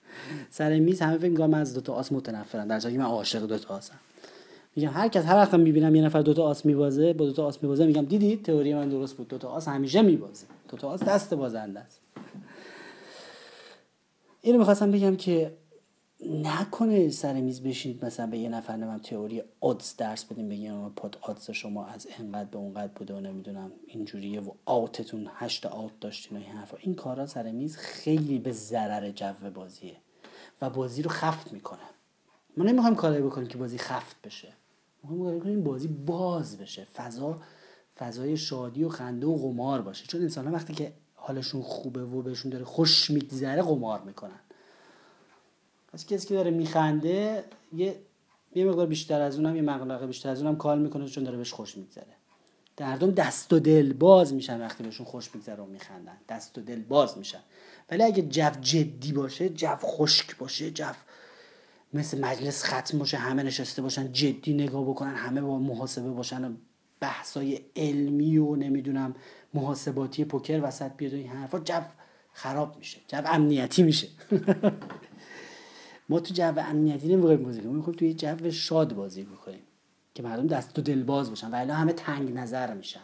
سر 0.50 0.78
میز 0.78 1.02
همه 1.02 1.18
فکر 1.18 1.30
می‌کنم 1.30 1.54
از 1.54 1.74
دو 1.74 1.80
تا 1.80 1.92
آس 1.92 2.12
متنفرن 2.12 2.66
در 2.66 2.80
حالی 2.80 2.96
من 2.96 3.04
عاشق 3.04 3.46
دو 3.46 3.58
تا 3.58 3.74
آسم. 3.76 3.98
میگم 4.76 4.90
هر 4.90 5.08
کس 5.08 5.24
هر 5.24 5.36
وقت 5.36 5.54
می‌بینم 5.54 5.94
یه 5.94 6.02
نفر 6.02 6.20
دوتا 6.20 6.42
آس 6.44 6.66
میبازه 6.66 7.12
با 7.12 7.24
دوتا 7.24 7.46
آس 7.46 7.62
میبازه 7.62 7.86
میگم 7.86 8.04
دیدی؟ 8.04 8.36
تئوری 8.36 8.74
من 8.74 8.88
درست 8.88 9.16
بود. 9.16 9.28
دوتا 9.28 9.48
آس 9.48 9.68
همیشه 9.68 10.02
میبازه. 10.02 10.46
دوتا 10.68 10.88
آس 10.88 11.02
دست 11.02 11.34
بازنده 11.34 11.80
است. 11.80 12.00
اینو 14.40 14.58
می‌خواستم 14.58 14.90
بگم 14.90 15.16
که 15.16 15.52
نکنه 16.30 17.08
سر 17.08 17.40
میز 17.40 17.62
بشینید 17.62 18.04
مثلا 18.04 18.26
به 18.26 18.38
یه 18.38 18.48
نفر 18.48 18.76
نمیم 18.76 18.98
تئوری 18.98 19.42
آدز 19.60 19.96
درس 19.96 20.24
بدیم 20.24 20.48
بگیم 20.48 20.88
پاد 20.88 21.18
آدز 21.20 21.50
شما 21.50 21.86
از 21.86 22.06
انقدر 22.18 22.50
به 22.50 22.58
اونقدر 22.58 22.92
بوده 22.94 23.14
و 23.14 23.20
نمی‌دونم 23.20 23.72
اینجوریه 23.86 24.40
و 24.40 24.50
آتتون 24.64 25.30
هشت 25.34 25.66
آت 25.66 26.00
داشتین 26.00 26.38
و 26.38 26.40
این 26.40 26.50
حرفا. 26.50 26.76
این 26.80 26.94
کارا 26.94 27.26
سر 27.26 27.50
میز 27.50 27.76
خیلی 27.76 28.38
به 28.38 28.52
ضرر 28.52 29.10
جو 29.10 29.50
بازیه 29.54 29.96
و 30.62 30.70
بازی 30.70 31.02
رو 31.02 31.10
خفت 31.10 31.52
می‌کنه. 31.52 31.78
ما 32.56 32.64
نمی‌خوایم 32.64 32.96
کاری 32.96 33.22
بکنیم 33.22 33.48
که 33.48 33.58
بازی 33.58 33.78
خفت 33.78 34.16
بشه. 34.24 34.48
می‌خوایم 35.12 35.40
کنیم 35.40 35.64
بازی 35.64 35.88
باز 35.88 36.58
بشه. 36.58 36.84
فضا 36.84 37.40
فضای 37.98 38.36
شادی 38.36 38.84
و 38.84 38.88
خنده 38.88 39.26
و 39.26 39.36
قمار 39.36 39.82
باشه. 39.82 40.06
چون 40.06 40.20
انسان 40.20 40.48
وقتی 40.52 40.74
که 40.74 40.92
حالشون 41.14 41.62
خوبه 41.62 42.04
و 42.04 42.22
بهشون 42.22 42.50
داره 42.50 42.64
خوش 42.64 43.10
میگذره 43.10 43.62
قمار 43.62 44.02
می‌کنن. 44.02 44.40
پس 45.92 46.06
کسی 46.06 46.28
که 46.28 46.34
داره 46.34 46.50
میخنده 46.50 47.44
یه 47.72 48.00
یه 48.54 48.64
مقدار 48.64 48.86
بیشتر 48.86 49.20
از 49.20 49.36
اونم 49.36 49.56
یه 49.56 49.62
مقدار 49.62 50.06
بیشتر 50.06 50.28
از 50.28 50.42
اونم 50.42 50.56
کال 50.56 50.82
می‌کنه 50.82 51.08
چون 51.08 51.24
داره 51.24 51.36
بهش 51.36 51.52
خوش 51.52 51.76
میگذره. 51.76 52.06
مردم 52.80 53.10
دست 53.10 53.52
و 53.52 53.58
دل 53.58 53.92
باز 53.92 54.34
میشن 54.34 54.60
وقتی 54.60 54.84
بهشون 54.84 55.06
خوش 55.06 55.28
بگذره 55.28 55.62
و 55.62 55.66
میخندن. 55.66 56.16
دست 56.28 56.58
و 56.58 56.60
دل 56.60 56.82
باز 56.82 57.18
میشن. 57.18 57.40
ولی 57.90 58.02
اگه 58.02 58.22
جو 58.22 58.50
جدی 58.60 59.12
باشه 59.12 59.48
جو 59.48 59.76
خشک 59.76 60.36
باشه 60.36 60.70
جو 60.70 60.84
مثل 61.94 62.20
مجلس 62.20 62.64
ختم 62.64 62.98
باشه 62.98 63.16
همه 63.16 63.42
نشسته 63.42 63.82
باشن 63.82 64.12
جدی 64.12 64.54
نگاه 64.54 64.84
بکنن 64.84 65.14
همه 65.14 65.40
با 65.40 65.58
محاسبه 65.58 66.10
باشن 66.10 66.44
و 66.44 66.54
بحثای 67.00 67.60
علمی 67.76 68.38
و 68.38 68.56
نمی‌دونم 68.56 69.14
محاسباتی 69.54 70.24
پوکر 70.24 70.60
وسط 70.62 70.92
بیاد 70.96 71.12
و 71.12 71.16
این 71.16 71.28
حرفا. 71.28 71.58
جو 71.58 71.80
خراب 72.32 72.76
میشه 72.78 73.00
جو 73.08 73.22
امنیتی 73.26 73.82
میشه. 73.82 74.08
ما 76.08 76.20
تو 76.20 76.34
جو 76.34 76.52
امنیتی 76.58 77.08
نمی‌خوایم 77.08 77.42
بازی 77.42 77.60
کنیم 77.60 77.76
می‌خوایم 77.76 77.98
توی 77.98 78.14
جو 78.14 78.50
شاد 78.50 78.94
بازی 78.94 79.22
بکنیم 79.22 79.62
که 80.14 80.22
مردم 80.22 80.46
دست 80.46 80.78
و 80.78 80.82
دل 80.82 81.02
باز 81.02 81.28
باشن 81.30 81.50
و 81.50 81.74
همه 81.74 81.92
تنگ 81.92 82.32
نظر 82.32 82.74
میشن. 82.74 83.00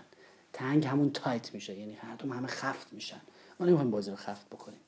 تنگ 0.53 0.87
همون 0.87 1.11
تایت 1.11 1.55
میشه 1.55 1.79
یعنی 1.79 1.97
مردم 2.05 2.33
همه 2.33 2.49
خفت 2.49 2.93
میشن. 2.93 3.21
ما 3.61 3.67
نمی‌خوایم 3.67 3.91
بازی 3.91 4.11
رو 4.11 4.17
خفت 4.17 4.47
بکنیم. 4.51 4.81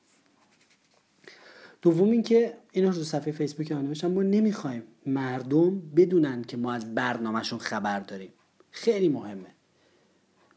دوم 1.82 2.10
اینکه 2.10 2.54
اینا 2.72 2.88
رو 2.88 3.04
صفحه 3.04 3.32
فیسبوک 3.32 3.72
آنه 3.72 4.08
ما 4.08 4.22
نمی‌خوایم 4.22 4.82
مردم 5.06 5.80
بدونن 5.96 6.42
که 6.42 6.56
ما 6.56 6.72
از 6.72 6.94
برنامهشون 6.94 7.58
خبر 7.58 8.00
داریم. 8.00 8.32
خیلی 8.70 9.08
مهمه. 9.08 9.54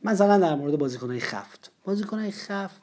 مثلا 0.03 0.37
در 0.37 0.55
مورد 0.55 0.77
بازیکنهای 0.77 1.19
خفت. 1.19 1.71
بازیکنهای 1.83 2.31
خفت 2.31 2.81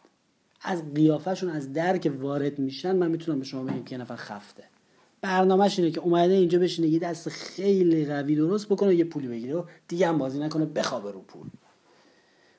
از 0.62 0.94
قیافشون 0.94 1.50
از 1.50 1.72
در 1.72 1.98
که 1.98 2.10
وارد 2.10 2.58
میشن 2.58 2.96
من 2.96 3.10
می‌تونم 3.10 3.38
به 3.38 3.44
شما 3.44 3.64
بگم 3.64 3.84
که 3.84 3.96
نفر 3.96 4.16
خفته. 4.16 4.64
برنامهش 5.20 5.78
اینه 5.78 5.90
که 5.90 6.00
اومده 6.00 6.34
اینجا 6.34 6.58
بشینه 6.58 6.88
یه 6.88 6.98
دست 6.98 7.28
خیلی 7.28 8.06
قوی 8.06 8.36
درست 8.36 8.68
بکنه 8.68 8.94
یه 8.94 9.04
پولی 9.04 9.28
بگیره 9.28 9.54
و 9.54 9.64
دیگه 9.88 10.08
هم 10.08 10.18
بازی 10.18 10.38
نکنه 10.38 10.64
بخوابه 10.64 11.12
رو 11.12 11.20
پول. 11.20 11.46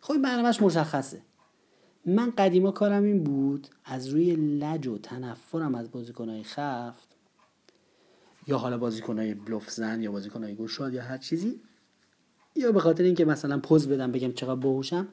خب 0.02 0.18
برنامهش 0.18 0.62
مشخصه. 0.62 1.22
من 2.06 2.32
قدیما 2.38 2.72
کارم 2.72 3.04
این 3.04 3.24
بود 3.24 3.68
از 3.86 4.08
روی 4.08 4.36
لج 4.36 4.88
و 4.88 4.98
تنفرم 4.98 5.76
از 5.76 5.92
بازیکنهای 5.92 6.44
خفت 6.44 7.08
یا 8.48 8.58
حالا 8.58 8.78
بازیکنهای 8.78 9.34
بلوف 9.34 9.70
زن 9.70 10.02
یا 10.02 10.12
بازیکنهای 10.12 10.56
گوشاد 10.56 10.94
یا 10.94 11.02
هر 11.02 11.18
چیزی 11.18 11.60
یا 12.56 12.72
به 12.72 12.80
خاطر 12.80 13.04
اینکه 13.04 13.26
مثلا 13.26 13.60
پوز 13.60 13.88
بدم 13.88 14.12
بگم 14.12 14.32
چقدر 14.32 14.56
باهوشم 14.56 15.08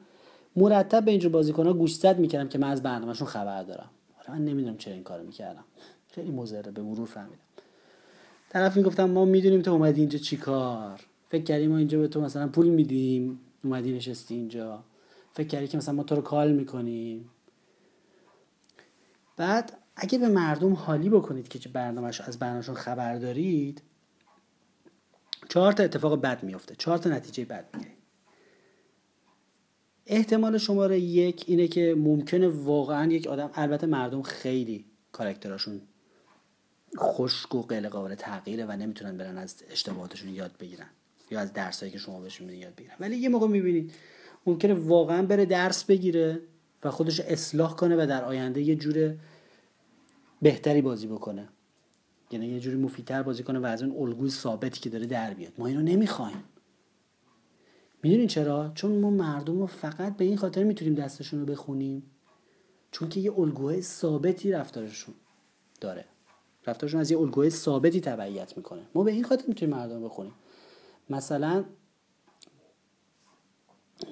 مرتب 0.55 1.05
به 1.05 1.11
اینجور 1.11 1.31
بازیکنها 1.31 1.73
گوشزد 1.73 2.19
می‌کردم 2.19 2.49
که 2.49 2.57
من 2.57 2.69
از 2.69 2.83
برنامهشون 2.83 3.27
خبر 3.27 3.63
دارم. 3.63 3.89
حالا 4.15 4.39
من 4.39 4.45
نمی‌دونم 4.45 4.77
چرا 4.77 4.93
این 4.93 5.03
کارو 5.03 5.23
می‌کردم. 5.23 5.63
خیلی 6.07 6.31
مضره 6.31 6.71
به 6.71 6.81
مرور 6.81 7.05
فهمیدم. 7.05 7.41
طرف 8.49 8.77
می‌گفتم 8.77 9.09
ما 9.09 9.25
می‌دونیم 9.25 9.61
تو 9.61 9.71
اومدی 9.71 10.01
اینجا 10.01 10.19
چیکار 10.19 10.99
فکر 11.29 11.43
کردی 11.43 11.67
ما 11.67 11.77
اینجا 11.77 11.99
به 11.99 12.07
تو 12.07 12.21
مثلا 12.21 12.47
پول 12.47 12.69
میدیم. 12.69 13.39
اومدی 13.63 13.93
نشستی 13.93 14.35
اینجا. 14.35 14.83
فکر 15.33 15.47
کردی 15.47 15.67
که 15.67 15.77
مثلا 15.77 15.93
ما 15.93 16.03
تو 16.03 16.15
رو 16.15 16.21
کال 16.21 16.51
می‌کنیم. 16.51 17.29
بعد 19.37 19.77
اگه 19.95 20.17
به 20.17 20.27
مردم 20.27 20.73
حالی 20.73 21.09
بکنید 21.09 21.47
که 21.47 21.69
برنامهش 21.69 22.21
از 22.21 22.39
برنامهشون 22.39 22.75
خبر 22.75 23.17
دارید 23.17 23.81
چهار 25.49 25.73
تا 25.73 25.83
اتفاق 25.83 26.21
بد 26.21 26.43
میفته 26.43 26.75
چهار 26.75 26.97
تا 26.97 27.09
نتیجه 27.09 27.45
بد 27.45 27.69
می‌گیرید 27.73 27.97
احتمال 30.05 30.57
شماره 30.57 30.99
یک 30.99 31.43
اینه 31.47 31.67
که 31.67 31.95
ممکنه 31.97 32.47
واقعا 32.47 33.11
یک 33.11 33.27
آدم 33.27 33.51
البته 33.53 33.87
مردم 33.87 34.21
خیلی 34.21 34.85
کارکتراشون 35.11 35.81
خشک 36.97 37.55
و 37.55 37.61
غیر 37.61 37.89
قابل 37.89 38.15
تغییره 38.15 38.65
و 38.65 38.71
نمی‌تونن 38.71 39.17
برن 39.17 39.37
از 39.37 39.63
اشتباهاتشون 39.69 40.29
یاد 40.29 40.51
بگیرن 40.59 40.89
یا 41.31 41.39
از 41.39 41.53
درسایی 41.53 41.91
که 41.91 41.97
شما 41.97 42.19
بهشون 42.19 42.47
میدین 42.47 42.61
یاد 42.61 42.75
بگیرن. 42.75 42.95
ولی 42.99 43.17
یه 43.17 43.29
موقع 43.29 43.47
می‌بینید 43.47 43.93
ممکنه 44.45 44.73
واقعا 44.73 45.25
بره 45.25 45.45
درس 45.45 45.83
بگیره 45.83 46.39
و 46.83 46.91
خودش 46.91 47.19
اصلاح 47.19 47.75
کنه 47.75 48.03
و 48.03 48.05
در 48.07 48.23
آینده 48.23 48.61
یه 48.61 48.75
جور 48.75 49.15
بهتری 50.41 50.81
بازی 50.81 51.07
بکنه. 51.07 51.49
یعنی 52.31 52.47
یه 52.47 52.59
جوری 52.59 52.77
مفیدتر 52.77 53.23
بازی 53.23 53.43
کنه 53.43 53.59
و 53.59 53.65
از 53.65 53.83
اون 53.83 53.95
الگوی 53.97 54.29
ثابتی 54.29 54.79
که 54.79 54.89
داره 54.89 55.05
در 55.05 55.33
بیاد. 55.33 55.53
ما 55.57 55.67
اینو 55.67 55.81
نمی‌خوایم. 55.81 56.43
می‌دونین 58.03 58.27
چرا؟ 58.27 58.71
چون 58.75 58.99
ما 58.99 59.09
مردم 59.09 59.59
رو 59.59 59.65
فقط 59.65 60.17
به 60.17 60.25
این 60.25 60.37
خاطر 60.37 60.63
می‌تونیم 60.63 60.95
دستشون 60.95 61.39
رو 61.39 61.45
بخونیم. 61.45 62.03
چون 62.91 63.09
که 63.09 63.19
یه 63.19 63.39
الگوهای 63.39 63.81
ثابتی 63.81 64.51
رفتارشون 64.51 65.15
داره. 65.81 66.05
رفتارشون 66.67 67.01
از 67.01 67.11
یه 67.11 67.19
الگوهای 67.19 67.49
ثابتی 67.49 68.01
تبعیت 68.01 68.57
می‌کنه. 68.57 68.81
ما 68.95 69.03
به 69.03 69.11
این 69.11 69.23
خاطر 69.23 69.43
می‌تونیم 69.47 69.75
مردم 69.75 70.03
بخونیم. 70.03 70.33
مثلا 71.09 71.65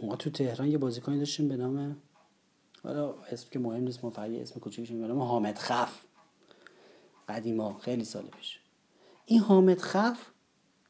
ما 0.03 0.15
تو 0.15 0.29
تهران 0.29 0.67
یه 0.67 0.77
بازیکنی 0.77 1.19
داشتیم 1.19 1.47
به 1.47 1.57
نام 1.57 1.97
حالا 2.83 3.13
اسم 3.13 3.47
که 3.51 3.59
مهم 3.59 3.83
نیست 3.83 4.03
ما 4.03 4.11
اسم 4.17 4.59
کوچیکش 4.59 4.91
به 4.91 5.07
نام 5.07 5.19
حامد 5.19 5.57
خف. 5.57 6.01
قدیما 7.29 7.79
خیلی 7.79 8.05
سال 8.05 8.23
پیش. 8.23 8.59
این 9.25 9.39
حامد 9.39 9.79
خف 9.79 10.29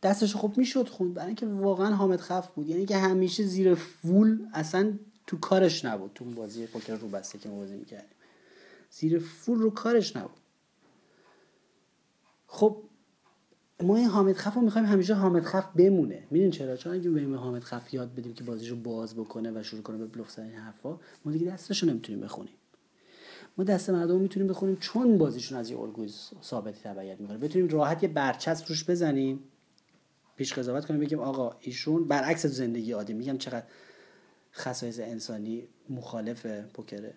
دستش 0.04 0.36
خوب 0.36 0.58
می‌شد 0.58 0.88
خوند 0.88 1.14
برای 1.14 1.28
اینکه 1.28 1.46
واقعا 1.46 1.96
حامد 1.96 2.22
خف 2.22 2.52
بود. 2.52 2.70
یعنی 2.70 2.86
که 2.86 2.98
همیشه 2.98 3.44
زیر 3.44 3.76
فول 3.76 4.48
اصلا 4.54 5.00
تو 5.28 5.38
کارش 5.38 5.86
نبود. 5.86 6.12
تو 6.16 6.26
بازی 6.26 6.68
پوکر 6.68 6.96
رو 6.96 7.08
بسته 7.08 7.40
که 7.40 7.50
بازی 7.50 7.76
می‌کردیم. 7.76 8.16
زیر 8.92 9.20
فول 9.20 9.60
رو 9.60 9.70
کارش 9.70 10.16
نبود. 10.16 10.40
خب 12.48 12.84
ما 13.84 13.98
این 13.98 14.06
حامد 14.06 14.36
خف 14.36 14.54
رو 14.54 14.62
می‌خوایم 14.62 14.88
همیشه 14.88 15.13
حامد 15.13 15.44
خف 15.44 15.68
بمونه. 15.76 16.24
می‌دونین 16.32 16.52
چرا؟ 16.52 16.78
چون 16.78 16.94
اگه 16.94 17.10
به 17.10 17.38
حامد 17.38 17.63
خف 17.63 17.94
یاد 17.94 18.15
بدیم 18.15 18.34
که 18.34 18.44
بازیشو 18.44 18.76
باز 18.76 19.15
بکنه 19.15 19.52
و 19.52 19.63
شروع 19.63 19.82
کنه 19.82 19.98
به 19.98 20.06
بلوف 20.06 20.32
زدن 20.32 20.50
حرفا 20.50 21.00
ما 21.26 21.32
دیگه 21.32 21.46
دستشو 21.52 21.88
نمی‌تونیم 21.88 22.22
بخونیم. 22.22 22.54
ما 23.58 23.63
دست 23.63 23.89
مردم 23.89 24.22
می‌تونیم 24.22 24.48
بخونیم 24.48 24.76
چون 24.76 25.18
بازیشون 25.18 25.58
از 25.58 25.70
یه 25.70 25.80
الگوی 25.80 26.10
ثابتی 26.44 26.80
تبعیت 26.84 27.22
می‌کنه. 27.22 27.38
بتونیم 27.38 27.68
راحت 27.68 28.04
یه 28.04 28.10
برچسب 28.10 28.68
روش 28.68 28.89
بزنیم. 28.89 29.39
پیش 30.36 30.54
قضاوت 30.54 30.86
کنیم 30.86 31.00
بگیم 31.00 31.20
آقا 31.20 31.56
ایشون 31.60 32.08
برعکس 32.08 32.46
زندگی 32.46 32.92
عادی 32.92 33.13
میگم 33.13 33.38
چقدر 33.38 33.65
خصایص 34.54 35.00
انسانی 35.00 35.68
مخالف 35.89 36.46
پوکره. 36.46 37.13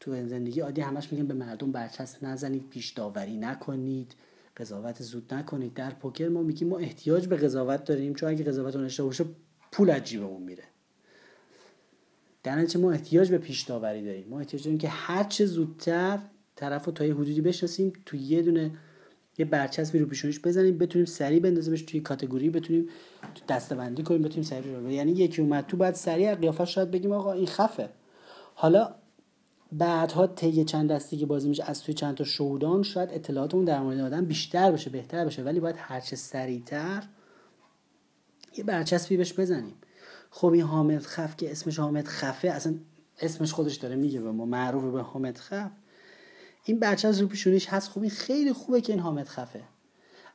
تو 0.00 0.28
زندگی 0.28 0.60
عادی 0.60 0.80
همش 0.80 1.12
میگن 1.12 1.26
به 1.26 1.34
مردم 1.34 1.72
برچسب 1.72 2.24
نزنید 2.24 2.68
پیش 2.68 2.90
داوری 2.90 3.36
نکنید. 3.36 4.14
قضاوت 4.56 5.02
زود 5.02 5.34
نکنید. 5.34 5.74
در 5.74 5.90
پوکر 5.90 6.28
ما 6.28 6.42
میگیم 6.42 6.68
ما 6.68 6.78
احتیاج 6.78 7.26
به 7.26 7.36
قضاوت 7.36 7.84
داریم 7.84 8.14
چون 8.14 8.28
اگه 8.28 8.44
قضاوت 8.44 8.76
نشه 8.76 9.02
باشه 9.02 9.24
پول 9.72 9.90
از 9.90 10.04
جیبمون 10.04 10.42
میره. 10.42 10.64
در 12.42 12.66
ما 12.76 12.92
احتیاج 12.92 13.30
به 13.30 13.38
پیش 13.38 13.62
داوری 13.62 14.04
داریم. 14.04 14.28
ما 14.28 14.38
احتیاج 14.38 14.64
داریم 14.64 14.78
که 14.78 14.88
هر 14.88 15.24
چه 15.24 15.46
زودتر 15.46 16.18
طرف 16.56 16.84
رو 16.84 16.92
تا 16.92 17.04
یه 17.04 17.14
حدودی 17.14 17.40
بشناسیم 17.40 17.92
تو 18.06 18.16
یه 18.16 18.42
دونه 18.42 18.70
یه 19.38 19.44
برچسبی 19.44 19.98
رو 19.98 20.06
پیشونیش 20.06 20.40
بزنیم 20.40 20.78
بتونیم 20.78 21.06
سریع 21.06 21.40
بندازیمش 21.40 21.82
توی 21.82 22.00
کاتگوری 22.00 22.50
بتونیم 22.50 22.88
تو 23.34 23.44
دستبندی 23.48 24.02
کنیم 24.02 24.22
بتونیم 24.22 24.42
سریع 24.42 24.76
رو 24.76 24.90
یعنی 24.90 25.12
یکی 25.12 25.42
اومد 25.42 25.66
تو 25.66 25.76
بعد 25.76 25.94
سریع 25.94 26.34
قیافش 26.34 26.74
شاید 26.74 26.90
بگیم 26.90 27.12
آقا 27.12 27.32
این 27.32 27.46
خفه. 27.46 27.88
حالا 28.54 28.94
بعدها 29.72 30.26
طی 30.26 30.64
چند 30.64 30.92
دستی 30.92 31.16
که 31.16 31.26
بازی 31.26 31.48
میشه 31.48 31.64
از 31.64 31.82
توی 31.82 31.94
چند 31.94 32.14
تا 32.14 32.24
شودان 32.24 32.82
شاید 32.82 33.10
اطلاعاتمون 33.12 33.64
در 33.64 33.80
مورد 33.80 34.00
آدم 34.00 34.24
بیشتر 34.24 34.72
بشه 34.72 34.90
بهتر 34.90 35.24
بشه 35.24 35.42
ولی 35.42 35.60
باید 35.60 35.76
هرچه 35.78 36.16
سریعتر 36.16 37.02
یه 38.56 38.64
برچسبی 38.64 39.16
بهش 39.16 39.32
بزنیم. 39.32 39.74
خب 40.30 40.48
این 40.48 40.62
حامد 40.62 41.02
خف 41.02 41.36
که 41.36 41.50
اسمش 41.50 41.78
حامد 41.78 42.06
خفه 42.06 42.48
اصلا 42.48 42.74
اسمش 43.20 43.52
خودش 43.52 43.76
داره 43.76 43.96
میگه 43.96 44.20
به 44.20 44.32
ما 44.32 44.44
معروف 44.44 44.92
به 44.92 45.02
حامد 45.02 45.38
خف. 45.38 45.72
این 46.64 46.78
برچسب 46.78 47.20
رو 47.20 47.28
پیشونیش 47.28 47.68
هست. 47.68 47.88
خوب 47.88 48.02
این 48.02 48.10
خیلی 48.12 48.52
خوبه 48.52 48.80
که 48.80 48.92
این 48.92 49.02
حامد 49.02 49.28
خفه. 49.28 49.62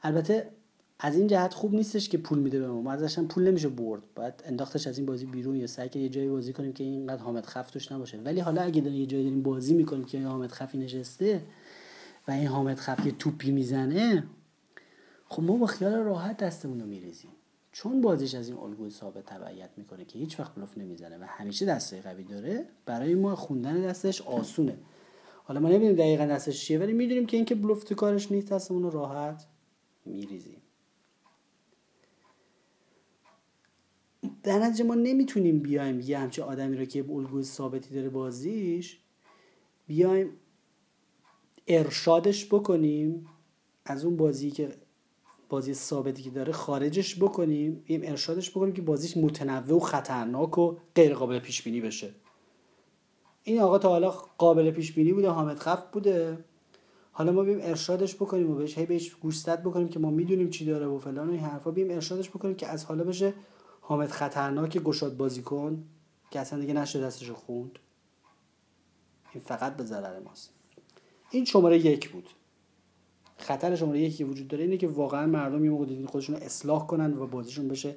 البته 0.03 0.51
از 0.99 1.15
این 1.15 1.27
جهت 1.27 1.53
خوب 1.53 1.73
نیستش 1.73 2.09
که 2.09 2.17
پول 2.17 2.39
میده 2.39 2.59
به 2.59 2.67
ما. 2.67 2.81
ما 2.81 2.91
ازش 2.91 3.19
پول 3.19 3.47
نمیشه 3.47 3.69
برد. 3.69 4.01
باید 4.15 4.33
انداختش 4.45 4.87
از 4.87 4.97
این 4.97 5.05
بازی 5.05 5.25
بیرون 5.25 5.55
یا 5.55 5.67
سعی 5.67 5.89
که 5.89 5.99
یه 5.99 6.09
جایی 6.09 6.29
بازی 6.29 6.53
کنیم 6.53 6.73
که 6.73 6.83
اینقدر 6.83 7.21
حامد 7.21 7.45
خف 7.45 7.71
توش 7.71 7.91
نباشه. 7.91 8.17
ولی 8.17 8.39
حالا 8.39 8.61
اگه 8.61 8.81
داریم 8.81 8.99
یه 8.99 9.05
جایی 9.05 9.23
داریم 9.23 9.43
بازی 9.43 9.73
می‌کنیم 9.73 10.05
که 10.05 10.21
حامد 10.21 10.51
خفی 10.51 10.77
نشسته 10.77 11.41
و 12.27 12.31
این 12.31 12.47
حامد 12.47 12.79
یه 13.05 13.11
توپی 13.11 13.51
می‌زنه 13.51 14.23
خب 15.25 15.43
ما 15.43 15.57
با 15.57 15.65
خیال 15.65 15.93
راحت 15.93 16.37
دستمون 16.37 16.79
رو 16.79 16.85
میریزیم. 16.85 17.31
چون 17.71 18.01
بازیش 18.01 18.35
از 18.35 18.49
این 18.49 18.57
الگوی 18.57 18.89
ثابت 18.89 19.25
تبعیت 19.25 19.69
می‌کنه 19.77 20.05
که 20.05 20.19
هیچ 20.19 20.39
وقت 20.39 20.55
بلوف 20.55 20.77
نمی‌زنه 20.77 21.17
و 21.17 21.23
همیشه 21.27 21.65
دسته 21.65 22.01
قوی 22.01 22.23
داره 22.23 22.65
برای 22.85 23.15
ما 23.15 23.35
خوندن 23.35 23.81
دستش 23.81 24.21
آسونه. 24.21 24.77
حالا 25.43 25.59
ما 25.59 25.69
نمی‌دونیم 25.69 25.95
دقیقا 25.95 26.25
دستش 26.25 26.65
چیه 26.65 26.79
ولی 26.79 26.93
می‌دونیم 26.93 27.25
که 27.25 27.37
اینکه 27.37 27.55
بلوف 27.55 27.83
تو 27.83 27.95
کارش 27.95 28.31
نیست 28.31 28.51
دستمون 28.51 28.83
رو 28.83 28.89
راحت 28.89 29.45
میریزیم. 30.05 30.58
در 34.49 34.59
نتیجه 34.59 34.83
ما 34.83 34.95
نمی‌تونیم 34.95 35.59
بیایم 35.59 35.99
یه 35.99 36.19
همچه 36.19 36.43
آدمی 36.43 36.77
رو 36.77 36.85
که 36.85 37.05
الگوی 37.11 37.43
ثابتی 37.43 37.95
داره 37.95 38.09
بازیش 38.09 38.99
بیایم 39.87 40.29
ارشادش 41.67 42.45
بکنیم 42.45 43.27
از 43.85 44.05
اون 44.05 44.17
بازی 44.17 44.51
که 44.51 44.69
بازی 45.49 45.73
ثابتی 45.73 46.23
که 46.23 46.29
داره 46.29 46.53
خارجش 46.53 47.15
بکنیم 47.15 47.83
این 47.85 48.09
ارشادش 48.09 48.51
بکنیم 48.51 48.73
که 48.73 48.81
بازیش 48.81 49.17
متنوع 49.17 49.77
و 49.77 49.79
خطرناک 49.79 50.57
و 50.57 50.75
غیر 50.95 51.13
قابل 51.13 51.39
پیش 51.39 51.61
بینی 51.61 51.81
بشه. 51.81 52.09
این 53.43 53.59
آقا 53.59 53.77
تا 53.77 53.89
حالا 53.89 54.09
قابل 54.37 54.71
پیش 54.71 54.91
بینی 54.91 55.13
بوده 55.13 55.29
حامد 55.29 55.57
خف 55.57 55.83
بوده. 55.91 56.37
حالا 57.11 57.31
ما 57.31 57.43
بیم 57.43 57.59
ارشادش 57.61 58.15
بکنیم 58.15 58.51
و 58.51 58.55
بهش 58.55 58.77
هی 58.77 58.85
بهش 58.85 59.15
گوشزد 59.15 59.61
بکنیم 59.61 59.89
که 59.89 59.99
ما 59.99 60.09
می‌دونیم 60.09 60.49
چی 60.49 60.65
داره 60.65 60.85
و 60.85 60.99
فلان 60.99 61.27
و 61.27 61.31
این 61.31 61.39
حرفا. 61.39 61.71
بیم 61.71 61.91
ارشادش 61.91 62.29
بکنیم 62.29 62.55
که 62.55 62.67
از 62.67 62.85
حالا 62.85 63.03
بشه 63.03 63.33
حامد 63.89 64.09
خطرناک 64.09 64.77
گشاد 64.77 65.17
بازیکن 65.17 65.83
که 66.31 66.39
اصلا 66.39 66.59
دیگه 66.59 66.73
نشه 66.73 67.01
دستشو 67.01 67.33
خوند. 67.33 67.79
این 69.33 69.43
فقط 69.43 69.77
به 69.77 69.83
ضرر 69.83 70.19
ماست. 70.19 70.49
این 71.31 71.45
شماره 71.45 71.77
یک 71.77 72.09
بود. 72.09 72.29
خطر 73.37 73.75
شماره 73.75 73.99
یکی 73.99 74.23
وجود 74.23 74.47
داره 74.47 74.63
اینه 74.63 74.77
که 74.77 74.87
واقعا 74.87 75.25
مردم 75.25 75.65
یه 75.65 75.71
موقع 75.71 75.85
دیدین 75.85 76.05
خودشون 76.05 76.35
رو 76.35 76.43
اصلاح 76.43 76.87
کنن 76.87 77.13
و 77.13 77.27
بازیشون 77.27 77.67
بشه 77.67 77.95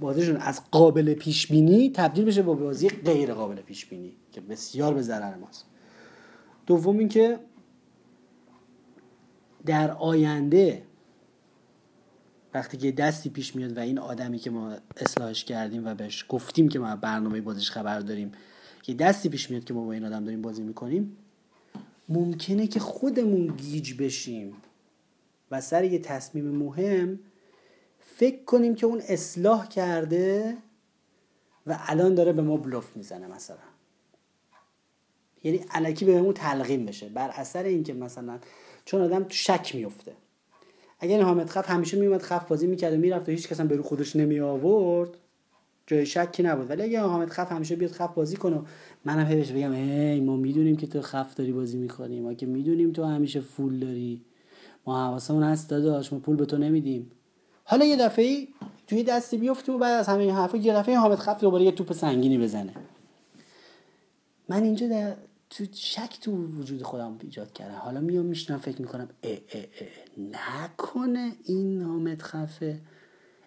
بازیشون 0.00 0.36
از 0.36 0.70
قابل 0.70 1.14
پیش 1.14 1.46
بینی 1.46 1.90
تبدیل 1.90 2.24
بشه 2.24 2.42
با 2.42 2.54
بازی 2.54 2.88
غیر 2.88 3.34
قابل 3.34 3.56
پیش 3.56 3.86
بینی 3.86 4.16
که 4.32 4.40
بسیار 4.40 4.94
به 4.94 5.02
ضرر 5.02 5.34
ماست. 5.34 5.64
دوم 6.66 6.98
اینکه 6.98 7.40
در 9.66 9.90
آینده 9.90 10.85
وقتی 12.56 12.76
که 12.76 12.92
دستی 12.92 13.30
پیش 13.30 13.56
میاد 13.56 13.76
و 13.76 13.80
این 13.80 13.98
آدمی 13.98 14.38
که 14.38 14.50
ما 14.50 14.76
اصلاحش 14.96 15.44
کردیم 15.44 15.86
و 15.86 15.94
بهش 15.94 16.24
گفتیم 16.28 16.68
که 16.68 16.78
ما 16.78 16.96
برنامه 16.96 17.40
بازیش 17.40 17.70
خبر 17.70 18.00
داریم 18.00 18.32
یه 18.86 18.94
دستی 18.94 19.28
پیش 19.28 19.50
میاد 19.50 19.64
که 19.64 19.74
ما 19.74 19.84
با 19.84 19.92
این 19.92 20.04
آدم 20.04 20.24
داریم 20.24 20.42
بازی 20.42 20.62
می‌کنیم 20.62 21.16
ممکنه 22.08 22.66
که 22.66 22.80
خودمون 22.80 23.46
گیج 23.46 23.94
بشیم 24.02 24.56
و 25.50 25.60
سر 25.60 25.84
یه 25.84 25.98
تصمیم 25.98 26.44
مهم 26.44 27.18
فکر 28.00 28.44
کنیم 28.44 28.74
که 28.74 28.86
اون 28.86 29.02
اصلاح 29.08 29.68
کرده 29.68 30.56
و 31.66 31.78
الان 31.80 32.14
داره 32.14 32.32
به 32.32 32.42
ما 32.42 32.56
بلوف 32.56 32.96
می‌زنه 32.96 33.26
مثلا. 33.26 33.56
یعنی 35.44 35.64
علکی 35.70 36.04
بهمون 36.04 36.34
تلقیم 36.34 36.86
بشه 36.86 37.08
بر 37.08 37.28
اثر 37.28 37.62
اینکه 37.62 37.94
مثلا 37.94 38.38
چون 38.84 39.00
آدم 39.00 39.24
تو 39.24 39.34
شک 39.34 39.74
میفته 39.74 40.12
اگر 40.98 41.22
حامد 41.22 41.48
خف 41.48 41.70
همیشه 41.70 41.98
میومد 41.98 42.22
خف 42.22 42.48
بازی 42.48 42.66
می‌کرد 42.66 42.94
و 42.94 42.96
می‌رفت 42.96 43.28
و 43.28 43.32
هیچ 43.32 43.48
کس 43.48 43.60
به 43.60 43.76
رو 43.76 43.82
خودش 43.82 44.16
نمی 44.16 44.40
آورد 44.40 45.10
جای 45.86 46.06
شکی 46.06 46.42
نبود. 46.42 46.70
ولی 46.70 46.82
اگه 46.82 47.00
حامد 47.00 47.28
خف 47.28 47.52
همیشه 47.52 47.76
بیاد 47.76 47.90
خف 47.90 48.14
بازی 48.14 48.36
کنه 48.36 48.60
منم 49.04 49.26
هیچ 49.26 49.52
بگم 49.52 49.72
ای 49.72 50.20
ما 50.20 50.36
می‌دونیم 50.36 50.76
که 50.76 50.86
تو 50.86 51.00
خف 51.00 51.34
داری 51.34 51.52
بازی 51.52 51.78
می‌کنی 51.78 52.20
ما 52.20 52.34
که 52.34 52.46
می‌دونیم 52.46 52.92
تو 52.92 53.04
همیشه 53.04 53.40
فول 53.40 53.78
داری. 53.78 54.22
ما 54.86 55.06
حواسمون 55.06 55.42
هست 55.42 55.70
داداش 55.70 56.12
ما 56.12 56.18
پول 56.18 56.36
به 56.36 56.46
تو 56.46 56.58
نمیدیم. 56.58 57.10
حالا 57.64 57.84
یه 57.84 57.96
دفعه 57.96 58.48
توی 58.86 59.02
دستی 59.02 59.36
بیفته 59.36 59.72
و 59.72 59.78
بعد 59.78 60.00
از 60.00 60.08
همه 60.08 60.22
این 60.22 60.30
حرفا 60.34 60.56
یه 60.56 60.74
دفعه 60.74 60.96
حامد 60.98 61.18
خف 61.18 61.40
دوباره 61.40 61.64
یه 61.64 61.72
توپ 61.72 61.92
سنگینی 61.92 62.38
بزنه. 62.38 62.72
من 64.48 64.62
اینجا 64.62 64.88
در 64.88 65.14
تو 65.50 65.64
شک 65.72 66.18
تو 66.20 66.46
وجود 66.46 66.82
خودم 66.82 67.18
ایجاد 67.22 67.52
کردم. 67.52 67.74
حالا 67.74 68.00
میام 68.00 68.26
میشنم 68.26 68.58
فکر 68.58 68.82
می‌کنم 68.82 69.08
اه 69.22 69.38
اه 69.52 69.62
اه 69.62 69.88
نکنه 70.18 71.32
این 71.44 71.82
حامد 71.82 72.22
خفه. 72.22 72.80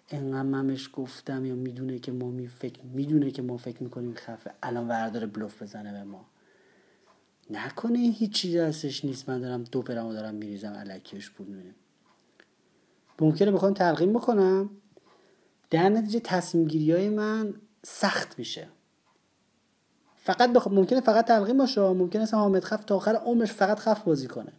انقدر 0.08 0.42
ممش 0.42 0.90
گفتم 0.92 1.44
یا 1.44 1.54
می‌دونه 1.54 1.98
که 1.98 2.12
ما 2.12 2.30
می 2.30 2.48
فکر 2.48 2.82
می‌دونه 2.82 3.30
که 3.30 3.42
ما 3.42 3.56
فکر 3.56 3.82
می‌کنیم 3.82 4.14
خفه. 4.14 4.50
الان 4.62 4.88
ورداره 4.88 5.26
بلوف 5.26 5.62
بزنه 5.62 5.92
به 5.92 6.04
ما. 6.04 6.26
نکنه 7.50 7.98
هیچ 7.98 8.32
چیزی 8.32 8.58
هستش 8.58 9.04
نیست. 9.04 9.28
من 9.30 9.40
دارم 9.40 9.64
دو 9.64 9.82
پرمو 9.82 10.12
دارم 10.12 10.34
میریزم 10.34 10.72
علکیش 10.72 11.30
پول 11.30 11.46
میدم. 11.46 11.74
ممکنه 13.20 13.50
بخوام 13.50 13.74
تلقیم 13.74 14.12
بکنم. 14.12 14.70
در 15.70 15.88
نتیجه 15.88 16.20
تصمیم 16.20 16.68
گیری 16.68 16.92
های 16.92 17.08
من 17.08 17.54
سخت 17.84 18.38
میشه. 18.38 18.68
فقط 20.22 20.52
بخ... 20.52 20.68
ممکنه 20.68 21.00
فقط 21.00 21.26
تلقیم 21.26 21.56
باشه 21.58 21.80
ممکنه 21.80 22.22
اصلا 22.22 22.40
حامد 22.40 22.64
خف 22.64 22.84
تا 22.84 22.96
آخر 22.96 23.14
عمرش 23.14 23.52
فقط 23.52 23.78
خف 23.78 24.02
بازی 24.02 24.26
کنه. 24.26 24.52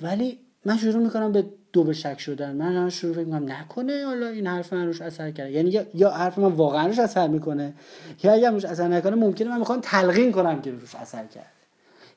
ولی 0.00 0.38
من 0.64 0.76
شروع 0.76 1.02
می‌کنم 1.02 1.32
به 1.32 1.46
دو 1.72 1.84
به 1.84 1.92
شک 1.92 2.20
شدن. 2.20 2.56
من 2.56 2.90
شروع 2.90 3.14
فکر 3.14 3.24
می‌کنم 3.24 3.52
نکنه 3.52 4.04
حالا 4.04 4.26
این 4.26 4.46
حرف 4.46 4.72
من 4.72 4.86
روش 4.86 5.00
اثر 5.00 5.30
کرده. 5.30 5.50
یعنی 5.50 5.80
یا 5.94 6.10
حرف 6.10 6.38
من 6.38 6.52
واقعا 6.52 6.86
روش 6.86 6.98
اثر 6.98 7.28
می‌کنه 7.28 7.74
یا 8.22 8.32
اگر 8.32 8.50
روش 8.50 8.64
اثر 8.64 8.88
نکنه 8.88 9.16
ممکنه 9.16 9.48
من 9.48 9.58
می‌خوام 9.58 9.80
تلقین 9.80 10.32
کنم 10.32 10.62
که 10.62 10.70
روش 10.70 10.94
اثر 10.94 11.26
کرد 11.26 11.52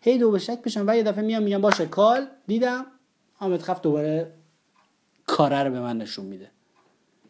هی 0.01 0.17
دو 0.17 0.31
به 0.31 0.39
شک 0.39 0.61
بشم 0.61 0.83
و 0.87 0.95
یه 0.95 1.03
دفعه 1.03 1.23
میام 1.23 1.43
میگم 1.43 1.61
باشه 1.61 1.85
کال 1.85 2.27
دیدم 2.47 2.85
حامد 3.33 3.61
خف 3.61 3.81
دوباره 3.81 4.31
کاره 5.25 5.63
رو 5.63 5.71
به 5.71 5.79
من 5.79 5.97
نشون 5.97 6.25
میده. 6.25 6.51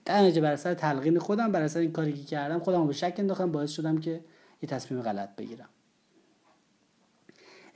در 0.05 0.21
نتیجه 0.21 0.41
بر 0.41 0.51
اثر 0.51 0.73
تلقین 0.73 1.19
خودم 1.19 1.51
بر 1.51 1.61
اثر 1.61 1.79
این 1.79 1.91
کاری 1.91 2.13
که 2.13 2.23
کردم 2.23 2.59
خودم 2.59 2.87
به 2.87 2.93
شک 2.93 3.15
انداختم 3.17 3.51
باعث 3.51 3.71
شدم 3.71 3.97
که 3.97 4.21
یه 4.61 4.69
تصمیم 4.69 5.01
غلط 5.01 5.35
بگیرم. 5.35 5.69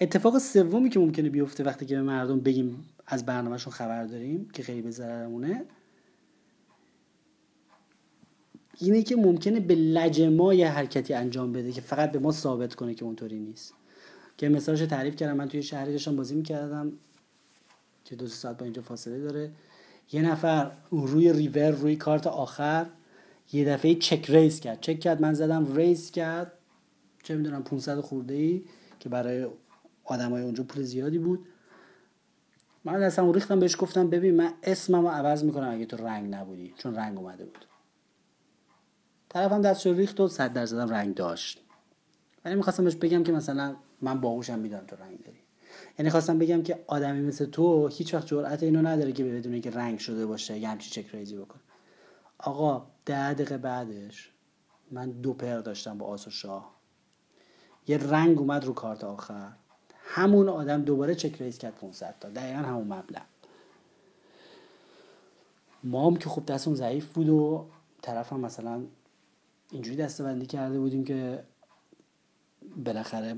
اتفاق 0.01 0.37
سومی 0.37 0.89
که 0.89 0.99
ممکنه 0.99 1.29
بیفته 1.29 1.63
وقتی 1.63 1.85
که 1.85 1.95
به 1.95 2.01
مردم 2.01 2.39
بگیم 2.39 2.89
از 3.07 3.25
برنامهشون 3.25 3.73
خبر 3.73 4.03
داریم 4.03 4.49
که 4.49 4.63
خیلی 4.63 4.81
به 4.81 4.91
ضررمونه 4.91 5.65
اینه 8.77 9.03
که 9.03 9.15
ممکنه 9.15 9.59
به 9.59 9.75
لج 9.75 10.21
ما 10.21 10.53
یه 10.53 10.69
حرکتی 10.69 11.13
انجام 11.13 11.51
بده 11.51 11.71
که 11.71 11.81
فقط 11.81 12.11
به 12.11 12.19
ما 12.19 12.31
ثابت 12.31 12.75
کنه 12.75 12.93
که 12.93 13.05
اونطوری 13.05 13.39
نیست. 13.39 13.73
که 14.37 14.49
مثالش 14.49 14.79
تعریف 14.79 15.15
کردم 15.15 15.37
من 15.37 15.47
توی 15.47 15.63
شهری 15.63 15.91
داشتم 15.91 16.15
بازی 16.15 16.35
می‌کردم 16.35 16.91
که 18.05 18.15
دو 18.15 18.27
ساعت 18.27 18.57
با 18.57 18.63
اینجا 18.63 18.81
فاصله 18.81 19.19
داره. 19.19 19.51
یه 20.11 20.21
نفر 20.21 20.71
روی 20.91 21.33
ریور 21.33 21.69
روی 21.69 21.95
کارت 21.95 22.27
آخر 22.27 22.85
یه 23.53 23.65
دفعه 23.65 23.95
check-raise 23.95 24.59
کرد. 24.59 24.81
چک 24.81 24.99
کرد 24.99 25.21
من 25.21 25.33
زدم 25.33 25.75
raise 25.75 26.11
کرد. 26.11 26.51
چه 27.23 27.35
می‌دونم 27.35 27.63
500 27.63 27.99
خورده 27.99 28.33
ای 28.33 28.65
که 28.99 29.09
برای 29.09 29.47
آدمای 30.03 30.43
اونجا 30.43 30.63
پول 30.63 30.83
زیادی 30.83 31.19
بود. 31.19 31.47
من 32.83 32.99
دستم 32.99 33.31
ریختم 33.31 33.59
بهش 33.59 33.75
گفتم 33.79 34.09
ببین 34.09 34.35
من 34.35 34.53
اسممو 34.63 35.07
عوض 35.07 35.43
می‌کنم 35.43 35.71
اگه 35.71 35.85
تو 35.85 35.97
رنگ 35.97 36.33
نبودی. 36.33 36.73
چون 36.77 36.95
رنگ 36.95 37.17
اومده 37.17 37.45
بود. 37.45 37.65
طرفم 39.29 39.61
دستش 39.61 39.87
ریخت 39.87 40.19
و 40.19 40.27
صد 40.27 40.53
درصدم 40.53 40.89
رنگ 40.89 41.15
داشت. 41.15 41.61
ولی 42.45 42.55
می‌خواستم 42.55 42.83
بهش 42.83 42.95
بگم 42.95 43.23
که 43.23 43.31
مثلا 43.31 43.75
من 44.01 44.21
باهوشم 44.21 44.59
می‌دونم 44.59 44.85
تو 44.85 44.95
رنگ 44.95 45.23
داری. 45.23 45.39
یعنی 45.99 46.09
خواستم 46.09 46.39
بگم 46.39 46.63
که 46.63 46.83
آدمی 46.87 47.21
مثل 47.21 47.45
تو 47.45 47.87
هیچ 47.87 48.13
وقت 48.13 48.27
جرأت 48.27 48.63
اینو 48.63 48.81
نداره 48.87 49.11
که 49.11 49.23
بدونه 49.23 49.59
که 49.59 49.71
رنگ 49.71 49.99
شده 49.99 50.25
باشه 50.25 50.59
یه 50.59 50.69
همچی 50.69 50.89
چک 50.89 51.15
ریزی 51.15 51.37
بکن 51.37 51.59
آقا 52.37 52.87
ده 53.05 53.33
دقیقه 53.33 53.57
بعدش 53.57 54.31
من 54.91 55.11
دو 55.11 55.33
پر 55.33 55.59
داشتم 55.59 55.97
با 55.97 56.05
آس 56.05 56.27
و 56.27 56.29
شاه. 56.29 56.72
یه 57.87 57.97
رنگ 57.97 58.39
اومد 58.39 58.65
رو 58.65 58.73
کارت 58.73 59.03
آخر. 59.03 59.51
همون 60.05 60.49
آدم 60.49 60.81
دوباره 60.81 61.15
چک 61.15 61.41
ریز 61.41 61.57
کرد 61.57 61.75
500 61.75 62.15
تا. 62.19 62.29
دقیقا 62.29 62.59
همون 62.59 62.87
مبلغ. 62.87 63.21
ما 65.83 66.07
هم 66.07 66.15
که 66.15 66.29
خب 66.29 66.45
دستون 66.45 66.75
ضعیف 66.75 67.13
بود 67.13 67.29
و 67.29 67.65
طرف 68.01 68.33
هم 68.33 68.39
مثلا 68.39 68.81
اینجوری 69.71 69.97
دستبندی 69.97 70.45
کرده 70.45 70.79
بودیم 70.79 71.03
که 71.03 71.43
بالاخره 72.85 73.35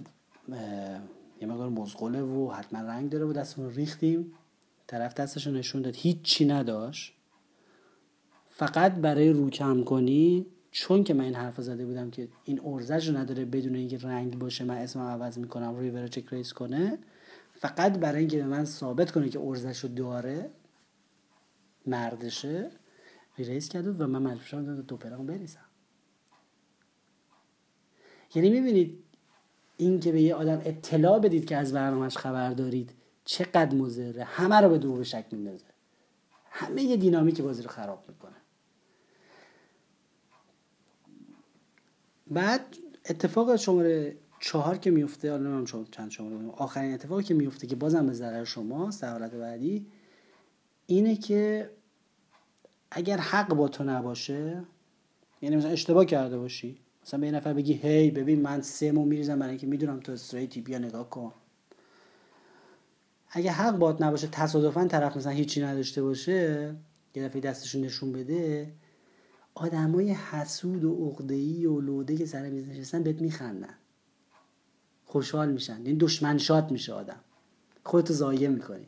یه 1.42 1.48
مقدار 1.48 1.70
مزغله 1.70 2.22
و 2.22 2.52
حتما 2.52 2.80
رنگ 2.80 3.10
داره 3.10 3.26
و 3.26 3.34
دستمون 3.34 3.74
ریختیم. 3.74 4.32
طرف 4.88 5.14
دستش 5.14 5.48
نشون 5.48 5.82
داد. 5.82 5.96
هیچی 5.96 6.46
نداشت. 6.46 7.14
فقط 8.50 8.92
برای 8.92 9.30
رو 9.30 9.50
کم 9.50 9.84
کنی 9.84 10.46
چون 10.78 11.04
که 11.04 11.14
من 11.14 11.24
این 11.24 11.36
حرف 11.36 11.62
زده 11.62 11.86
بودم 11.86 12.10
که 12.10 12.28
این 12.44 12.62
ارزش 12.66 13.08
رو 13.08 13.18
نداره 13.18 13.46
بدون 13.46 13.76
اینکه 13.76 13.98
رنگ 13.98 14.40
باشه 14.40 14.64
من 14.64 14.78
اسمم 14.78 15.08
عوض 15.08 15.38
می‌کنم 15.38 15.80
ریور 15.80 16.08
چک 16.08 16.34
ریس 16.34 16.54
کنه 16.54 16.98
فقط 17.52 18.00
برای 18.00 18.20
اینکه 18.20 18.38
به 18.38 18.46
من 18.46 18.66
ثابت 18.66 19.12
کنه 19.12 19.30
که 19.30 19.40
ارزش 19.40 19.80
رو 19.80 19.90
داره 19.90 20.50
مردشه 21.86 22.72
ریس 23.38 23.70
کرده 23.70 23.92
و 23.92 24.08
من 24.08 24.22
مجبور 24.22 24.44
شدم 24.44 24.82
دو 24.82 24.98
پرام 24.98 25.26
بریزم. 25.26 25.66
یعنی 28.36 28.50
می‌بینید 28.50 29.04
این 29.78 30.00
که 30.00 30.12
به 30.12 30.22
یه 30.22 30.36
آدم 30.36 30.62
اطلاع 30.66 31.20
بدید 31.20 31.46
که 31.46 31.58
از 31.58 31.74
برنامهش 31.74 32.18
خبر 32.18 32.54
دارید 32.54 32.94
چقدر 33.26 33.76
مضره. 33.76 34.24
همه 34.24 34.56
رو 34.56 34.70
به 34.70 34.78
دو 34.78 34.94
به 34.94 35.04
شک 35.04 35.26
میندازه. 35.32 35.66
همه 36.50 36.84
یه 36.84 36.98
دینامیک 36.98 37.42
بازی 37.42 37.64
رو 37.64 37.70
خراب 37.70 38.04
می‌کنه. 38.08 38.35
بعد 42.32 42.76
اتفاق 43.10 43.56
شماره 43.56 44.16
چهار 44.40 44.78
که 44.78 44.92
میفته 44.92 45.32
حالا 45.32 45.50
نمی‌دونم 45.50 45.88
چند 45.92 46.12
شماره 46.12 46.48
آخرین 46.48 46.94
اتفاقی 46.94 47.24
که 47.24 47.34
میفته 47.34 47.68
که 47.68 47.76
بازم 47.76 48.08
به 48.08 48.14
ضرر 48.14 48.44
شما 48.44 48.90
در 49.02 49.28
بعدی 49.28 49.86
اینه 50.86 51.16
که 51.16 51.70
اگر 52.92 53.18
حق 53.18 53.54
با 53.54 53.68
تو 53.68 53.84
نباشه 53.84 54.64
یعنی 55.42 55.56
مثلا 55.56 55.72
اشتباه 55.72 56.06
کرده 56.06 56.38
باشی 56.38 56.80
مثلا 57.06 57.20
به 57.20 57.26
یه 57.26 57.32
نفر 57.32 57.54
بگی 57.54 57.74
هی 57.74 58.12
ببین 58.12 58.42
من 58.42 58.62
سه 58.62 58.92
مو 58.92 59.06
میریزم 59.06 59.40
برای 59.40 59.50
اینکه 59.50 59.68
می‌دونم 59.68 60.00
تو 60.00 60.12
استریتی 60.12 60.62
بیا 60.62 60.78
نگاه 60.78 61.10
کن. 61.10 61.34
اگه 63.30 63.52
حق 63.52 63.78
باد 63.78 64.04
نباشه 64.04 64.28
تصادفا 64.28 64.88
طرف 64.88 65.18
مثلا 65.18 65.32
هیچی 65.32 65.62
نداشته 65.62 66.04
باشه 66.04 66.76
یه 67.16 67.24
دفعه 67.24 67.42
دستشون 67.42 67.82
نشون 67.82 68.12
بده 68.12 68.72
آدمای 69.56 70.12
حسود 70.12 70.84
و 70.84 71.10
عقده‌ای 71.10 71.66
و 71.66 71.82
لوده 71.82 72.16
که 72.16 72.26
سر 72.26 72.50
میز 72.50 72.68
نشستن 72.70 73.04
بهت 73.04 73.22
میخندن. 73.22 73.76
خوشحال 75.06 75.52
میشن. 75.52 75.74
این 75.74 75.86
یعنی 75.86 75.98
دشمن 75.98 76.38
شاد 76.38 76.72
میشه 76.72 76.94
آدم. 76.94 77.20
خودتو 77.84 78.14
ضایع 78.14 78.48
می‌کنی. 78.48 78.88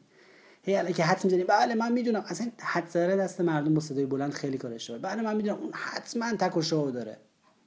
هی 0.64 0.94
که 0.94 1.04
حد 1.04 1.26
می‌زنی. 1.26 1.44
بله 1.44 1.76
من 1.76 1.92
می‌دونم. 1.92 2.24
اصلا 2.28 2.52
حد 2.60 2.90
زره 2.90 3.16
دست 3.16 3.42
مردم 3.42 3.74
با 3.74 3.80
صدای 3.80 4.06
بلند 4.06 4.32
خیلی 4.32 4.58
کار 4.58 4.74
اشتباهه. 4.74 5.02
بله 5.02 5.22
من 5.22 5.36
می‌دونم. 5.36 5.58
اون 5.58 5.72
حتما 5.74 6.34
تک 6.34 6.58
و 6.58 6.92
داره. 6.92 7.18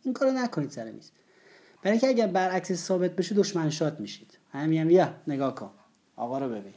این 0.03 0.15
کارو 0.15 0.33
نکنید 0.33 0.71
سر 0.71 0.91
میز. 0.91 1.11
برای 1.83 1.93
اینکه 1.93 2.09
اگر 2.09 2.27
برعکس 2.27 2.73
ثابت 2.73 3.17
بشه 3.17 3.35
دشمن 3.35 3.71
شاد 3.71 4.01
میشید. 4.01 4.39
همین 4.53 4.81
هم 4.81 4.91
یا 4.91 5.15
نگاه 5.27 5.55
کن. 5.55 5.71
آقا 6.17 6.39
رو 6.39 6.49
ببین. 6.49 6.75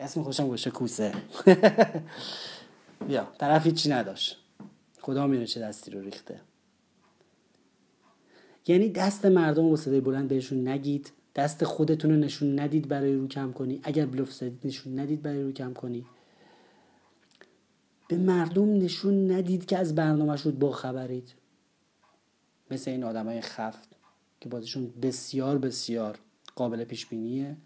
اسم 0.00 0.22
خوشم 0.22 0.46
گوشه 0.46 0.70
کوسه. 0.70 1.12
بیا 3.08 3.28
طرف 3.38 3.68
چی 3.68 3.90
نداشت. 3.90 4.45
خدا 5.06 5.26
میره 5.26 5.46
چه 5.46 5.60
دستی 5.60 5.90
رو 5.90 6.00
ریخته. 6.00 6.40
یعنی 8.66 8.88
دست 8.88 9.26
مردم 9.26 9.70
با 9.70 9.76
صدای 9.76 10.00
بلند 10.00 10.28
بهشون 10.28 10.68
نگید 10.68 11.12
دست 11.34 11.64
خودتون 11.64 12.10
رو 12.10 12.16
نشون 12.16 12.60
ندید 12.60 12.88
برای 12.88 13.14
رو 13.14 13.28
کم 13.28 13.52
کنی. 13.52 13.80
اگر 13.82 14.06
بلوف 14.06 14.32
زدید 14.32 14.66
نشون 14.66 14.98
ندید 14.98 15.22
برای 15.22 15.42
رو 15.42 15.52
کم 15.52 15.74
کنی. 15.74 16.06
به 18.08 18.16
مردم 18.16 18.72
نشون 18.72 19.30
ندید 19.30 19.66
که 19.66 19.78
از 19.78 19.94
برنامه 19.94 20.36
شد 20.36 20.58
با 20.58 20.70
خبرید. 20.72 21.34
مثل 22.70 22.90
این 22.90 23.04
آدم 23.04 23.26
های 23.26 23.40
خفت 23.40 23.88
که 24.40 24.48
بازیشون 24.48 24.92
بسیار 25.02 25.58
بسیار 25.58 26.18
قابل 26.56 26.84
پیش 26.84 27.06
بینیه 27.06 27.56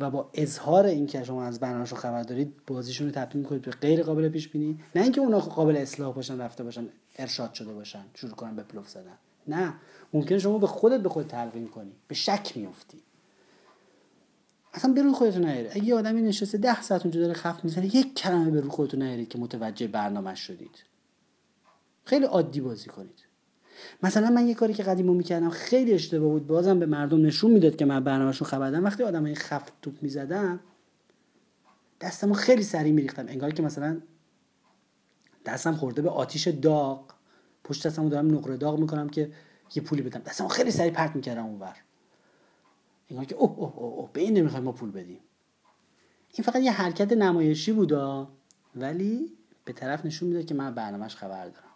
و 0.00 0.10
با 0.10 0.30
اظهار 0.34 0.86
اینکه 0.86 1.24
شما 1.24 1.44
از 1.44 1.60
برنامه‌شون 1.60 1.98
خبر 1.98 2.22
دارید 2.22 2.52
بازیشون 2.66 3.06
رو 3.06 3.12
تبدیل 3.12 3.40
می‌کنید 3.42 3.62
به 3.62 3.70
غیر 3.70 4.02
قابل 4.02 4.28
پیش 4.28 4.48
بینی 4.48 4.80
نه 4.94 5.02
اینکه 5.02 5.20
اونا 5.20 5.40
قابل 5.40 5.76
اصلاح 5.76 6.14
باشن 6.14 6.40
رفته 6.40 6.64
باشن 6.64 6.88
ارشاد 7.16 7.54
شده 7.54 7.72
باشن 7.72 8.04
شروع 8.14 8.32
کنن 8.32 8.56
به 8.56 8.62
پلوف 8.62 8.88
زدن. 8.88 9.18
نه. 9.48 9.74
ممکن 10.12 10.38
شما 10.38 10.58
به 10.58 10.66
خودت 10.66 11.00
به 11.00 11.08
خود 11.08 11.26
تلقین 11.26 11.68
کنی. 11.68 11.92
به 12.08 12.14
شک 12.14 12.56
میفتی 12.56 12.98
اصلا 14.74 14.92
به 14.92 15.02
روی 15.02 15.12
خودتون 15.12 15.44
نیارید 15.44 15.70
اگه 15.74 15.94
آدمی 15.94 16.22
نشسته 16.22 16.58
ده 16.58 16.82
ساعت 16.82 17.02
اونجا 17.02 17.20
داره 17.20 17.32
خف 17.32 17.64
می‌زنه 17.64 17.96
یک 17.96 18.14
کلمه 18.14 18.50
به 18.50 18.60
روی 18.60 18.70
خودتون 18.70 19.02
نیارید 19.02 19.28
که 19.28 19.38
متوجه 19.38 19.88
برنامه 19.88 20.34
شدید. 20.34 20.84
خیلی 22.04 22.24
عادی 22.24 22.60
بازی 22.60 22.88
کنید. 22.88 23.27
مثلا 24.02 24.30
من 24.30 24.48
یه 24.48 24.54
کاری 24.54 24.74
که 24.74 24.82
قدیمو 24.82 25.14
می‌کردم 25.14 25.50
خیلی 25.50 25.92
اشتباه 25.92 26.30
بود. 26.30 26.46
بازم 26.46 26.78
به 26.78 26.86
مردم 26.86 27.26
نشون 27.26 27.50
می‌داد 27.50 27.76
که 27.76 27.84
من 27.84 28.32
خبر 28.32 28.70
دارم 28.70 28.84
وقتی 28.84 29.02
آدمای 29.02 29.34
خفت 29.34 29.72
توپ 29.82 30.02
می‌زدم 30.02 30.60
دستمو 32.00 32.34
خیلی 32.34 32.62
سریع 32.62 32.92
میریختم. 32.92 33.28
انگار 33.28 33.50
که 33.50 33.62
مثلا 33.62 34.00
دستم 35.46 35.74
خورده 35.74 36.02
به 36.02 36.10
آتیش 36.10 36.48
داغ. 36.48 37.04
پشت 37.64 37.86
دستمو 37.86 38.08
دارم 38.08 38.34
نقره 38.34 38.56
داغ 38.56 38.78
می‌کنم 38.78 39.08
که 39.08 39.32
یه 39.74 39.82
پولی 39.82 40.02
بدم. 40.02 40.20
دستمو 40.20 40.48
خیلی 40.48 40.70
سریع 40.70 40.92
پرت 40.92 41.16
می‌کردم 41.16 41.46
اونور. 41.46 41.76
انگار 43.10 43.24
که 43.24 43.34
اوه 43.34 43.58
اوه 43.58 43.78
اوه 43.78 44.10
به 44.12 44.20
این 44.20 44.34
نمی‌خوایم 44.34 44.64
ما 44.64 44.72
پول 44.72 44.90
بدیم. 44.90 45.20
این 46.34 46.44
فقط 46.44 46.62
یه 46.62 46.72
حرکت 46.72 47.12
نمایشی 47.12 47.72
بودا 47.72 48.28
ولی 48.76 49.32
به 49.64 49.72
طرف 49.72 50.06
نشون 50.06 50.28
میده 50.28 50.44
که 50.44 50.54
من 50.54 50.74
برنامهش 50.74 51.16
خبر 51.16 51.48
دارم 51.48 51.67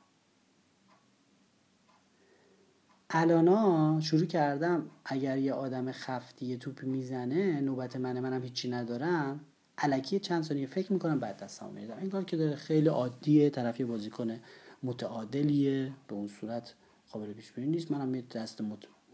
الانا 3.14 4.01
شروع 4.01 4.27
کردم 4.27 4.90
اگر 5.05 5.38
یه 5.38 5.53
آدم 5.53 5.92
خفتی 5.92 6.46
یه 6.46 6.57
توپی 6.57 6.87
می‌زنه 6.87 7.61
نوبت 7.61 7.96
منه 7.96 8.20
منم 8.20 8.42
هیچی 8.42 8.70
ندارم. 8.70 9.40
علکی 9.79 10.18
چند 10.18 10.42
ثانیه 10.42 10.66
فکر 10.66 10.92
می‌کنم 10.92 11.20
بعد 11.20 11.37
دستم 11.37 11.70
میدم 11.70 11.98
این 12.01 12.11
کار 12.11 12.25
که 12.25 12.37
داره 12.37 12.57
خیلی 12.57 12.88
عادیه 12.88 13.51
طرف 13.51 13.81
یه 13.81 13.87
بازیکن 13.87 14.37
متعادلیه 14.83 15.92
به 16.09 16.14
اون 16.14 16.29
صورت 16.29 16.75
قابل 17.11 17.33
پیش 17.33 17.53
بینی 17.53 17.68
نیست. 17.68 17.90
منم 17.90 18.14
یه 18.14 18.25
دست 18.33 18.61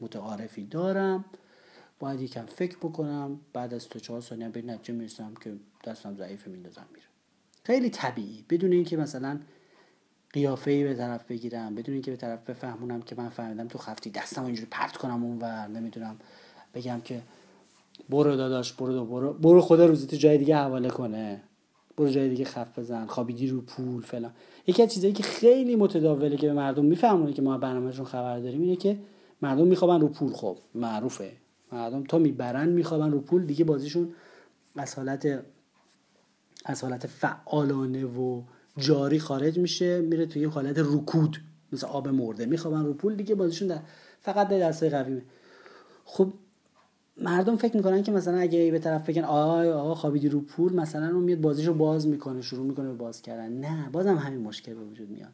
متعارفی 0.00 0.64
دارم. 0.64 1.24
باید 1.98 2.20
یکم 2.20 2.46
فکر 2.46 2.76
بکنم. 2.76 3.40
بعد 3.52 3.74
از 3.74 3.88
تو 3.88 3.98
چهار 3.98 4.20
ثانیه 4.20 4.48
به 4.48 4.62
نتیجه 4.62 4.94
می‌رسم 4.94 5.34
که 5.34 5.56
دستم 5.84 6.16
ضعیف 6.16 6.46
میندازم 6.46 6.86
میره. 6.94 7.06
خیلی 7.64 7.90
طبیعی. 7.90 8.44
بدون 8.50 8.72
اینکه 8.72 8.96
مثلا 8.96 9.40
قیافه 10.32 10.70
ای 10.70 10.84
به 10.84 10.94
طرف 10.94 11.26
بگیرم 11.26 11.74
بدون 11.74 11.92
اینکه 11.92 12.10
به 12.10 12.16
طرف 12.16 12.50
بفهمونم 12.50 13.02
که 13.02 13.14
من 13.18 13.28
فهمیدم 13.28 13.68
تو 13.68 13.78
خفتی 13.78 14.10
دستم 14.10 14.44
اینجوری 14.44 14.68
پرت 14.70 14.96
کنم 14.96 15.24
اونور 15.24 15.66
نمی‌دونم 15.66 16.16
بگم 16.74 17.00
که 17.04 17.22
برو 18.08 18.36
داداش 18.36 18.72
برو 18.72 18.92
دو 18.92 19.04
برو 19.04 19.32
برو 19.32 19.60
خدا 19.60 19.86
روزی 19.86 20.16
جای 20.16 20.38
دیگه 20.38 20.56
حواله 20.56 20.88
کنه. 20.88 21.40
برو 21.96 22.08
جای 22.10 22.28
دیگه 22.28 22.44
خف 22.44 22.78
بزن 22.78 23.06
خوابیدی 23.06 23.46
رو 23.46 23.60
پول 23.60 24.02
فلان. 24.02 24.32
یکی 24.66 24.82
از 24.82 24.94
چیزایی 24.94 25.12
که 25.12 25.22
خیلی 25.22 25.76
متداوله 25.76 26.36
که 26.36 26.46
به 26.46 26.52
مردم 26.52 26.84
میفهمونه 26.84 27.32
که 27.32 27.42
ما 27.42 27.58
برنامهشون 27.58 28.04
خبر 28.04 28.38
داریم 28.38 28.60
اینه 28.60 28.76
که 28.76 28.98
مردم 29.42 29.66
میخوابن 29.66 30.00
رو 30.00 30.08
پول. 30.08 30.32
خب 30.32 30.56
معروفه. 30.74 31.32
مردم 31.72 32.04
تا 32.04 32.18
می‌برن 32.18 32.68
میخوابن 32.68 33.10
رو 33.10 33.20
پول 33.20 33.46
دیگه 33.46 33.64
بازیشون 33.64 34.14
از 34.76 34.94
حالت 34.94 35.44
از 36.64 36.82
حالت 36.82 37.06
فعالانه 37.06 38.04
و 38.04 38.42
جاری 38.78 39.18
خارج 39.18 39.58
میشه 39.58 40.00
میره 40.00 40.26
توی 40.26 40.44
حالت 40.44 40.78
رکود. 40.78 41.40
مثل 41.72 41.86
آب 41.86 42.08
مرده. 42.08 42.46
میخوابن 42.46 42.84
رو 42.84 42.94
پول 42.94 43.14
دیگه 43.14 43.34
بازیشون 43.34 43.68
در 43.68 43.78
فقط 44.20 44.48
در 44.48 44.58
دسته 44.58 44.90
قویمه. 44.90 45.22
خب 46.04 46.32
مردم 47.16 47.56
فکر 47.56 47.76
می‌کنن 47.76 48.02
که 48.02 48.12
مثلا 48.12 48.38
اگه 48.38 48.70
به 48.70 48.78
طرف 48.78 49.08
بگن 49.08 49.24
آقا 49.24 49.72
آقا 49.72 49.94
خوابیدی 49.94 50.28
رو 50.28 50.40
پول 50.40 50.72
مثلا 50.72 51.06
اون 51.06 51.24
میاد 51.24 51.40
بازیشو 51.40 51.74
باز 51.74 52.06
می‌کنه 52.06 52.42
شروع 52.42 52.66
می‌کنه 52.66 52.88
به 52.88 52.94
باز 52.94 53.22
کردن. 53.22 53.52
نه 53.52 53.88
بازم 53.92 54.16
همین 54.16 54.40
مشکل 54.40 54.74
به 54.74 54.84
وجود 54.84 55.10
میاد. 55.10 55.32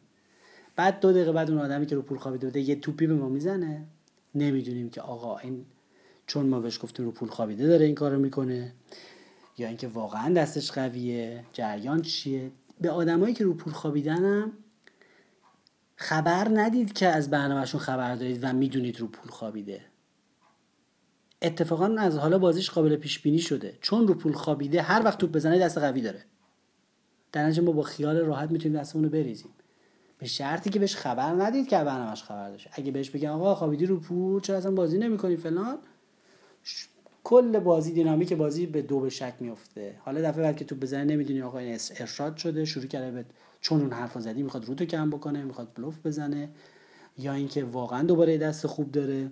بعد 0.75 0.99
دو 0.99 1.11
دقیقه 1.11 1.31
بعد 1.31 1.51
اون 1.51 1.59
آدمی 1.59 1.85
که 1.85 1.95
رو 1.95 2.01
پول 2.01 2.17
خوابیده 2.17 2.47
بوده 2.47 2.59
یه 2.59 2.75
توپی 2.75 3.07
به 3.07 3.13
ما 3.13 3.29
می‌زنه. 3.29 3.83
نمی‌دونیم 4.35 4.89
که 4.89 5.01
آقا 5.01 5.37
این 5.37 5.65
چون 6.27 6.45
ما 6.45 6.59
بهش 6.59 6.83
گفتیم 6.83 7.05
رو 7.05 7.11
پول 7.11 7.29
خوابیده 7.29 7.67
داره 7.67 7.85
این 7.85 7.95
کارو 7.95 8.19
می‌کنه. 8.19 8.73
یا 9.57 9.67
اینکه 9.67 9.87
واقعا 9.87 10.33
دستش 10.33 10.71
قویه. 10.71 11.43
جریان 11.53 12.01
چیه؟ 12.01 12.51
به 12.81 12.91
آدمایی 12.91 13.33
که 13.33 13.43
رو 13.43 13.53
پول 13.53 13.73
خوابیدنم 13.73 14.51
خبر 15.95 16.47
ندید 16.53 16.93
که 16.93 17.07
از 17.07 17.29
برنامهشون 17.29 17.81
خبر 17.81 18.15
دارید 18.15 18.39
و 18.43 18.53
می‌دونید 18.53 18.99
رو 18.99 19.07
پول 19.07 19.31
خوابیده. 19.31 19.85
اتفاقا 21.41 21.95
از 21.99 22.17
حالا 22.17 22.37
بازیش 22.37 22.69
قابل 22.69 22.95
پیش 22.95 23.19
بینی 23.19 23.39
شده. 23.39 23.77
چون 23.81 24.07
رو 24.07 24.13
پول 24.13 24.33
خوابیده 24.33 24.81
هر 24.81 25.05
وقت 25.05 25.17
توپ 25.17 25.31
بزنه 25.31 25.59
دست 25.59 25.77
قوی 25.77 26.01
داره. 26.01 26.25
در 27.31 27.59
ما 27.61 27.71
با 27.71 27.83
خیال 27.83 28.17
راحت 28.17 28.51
می‌تونیم 28.51 28.79
دستمون 28.79 29.05
رو 29.05 29.11
بریزیم. 29.11 29.49
به 30.17 30.27
شرطی 30.27 30.69
که 30.69 30.79
بهش 30.79 30.95
خبر 30.95 31.29
ندید 31.29 31.67
که 31.67 31.77
برنامهش 31.77 32.23
خبر 32.23 32.49
داشته 32.49 32.69
اگه 32.73 32.91
بهش 32.91 33.09
بگن 33.09 33.29
آقا 33.29 33.55
خوابیدی 33.55 33.85
رو 33.85 33.99
پول 33.99 34.41
چرا 34.41 34.57
اصلا 34.57 34.71
بازی 34.71 34.97
نمی‌کنی 34.97 35.35
فلان؟ 35.35 35.77
کل 37.25 37.59
بازی 37.59 37.91
دینامیک 37.91 38.33
بازی 38.33 38.65
به 38.65 38.81
دو 38.81 38.99
به 38.99 39.09
شک 39.09 39.33
میفته 39.39 39.95
حالا 39.99 40.21
دفعه 40.21 40.43
بعد 40.43 40.55
که 40.55 40.65
تو 40.65 40.75
بزنه 40.75 41.03
نمی‌دونی 41.03 41.41
آقا 41.41 41.57
این 41.57 41.79
ارشاد 41.99 42.37
شده 42.37 42.65
شروع 42.65 42.85
کرده 42.85 43.11
به 43.11 43.25
چون 43.61 43.81
اون 43.81 43.93
حرفو 43.93 44.19
زدی 44.19 44.43
می‌خواد 44.43 44.65
رو 44.65 44.75
تو 44.75 44.85
کم 44.85 45.09
بکنه 45.09 45.43
می‌خواد 45.43 45.67
بلوف 45.75 46.05
بزنه 46.05 46.49
یا 47.17 47.33
اینکه 47.33 47.63
واقعا 47.63 48.03
دوباره 48.03 48.37
دست 48.37 48.67
خوب 48.67 48.91
داره. 48.91 49.31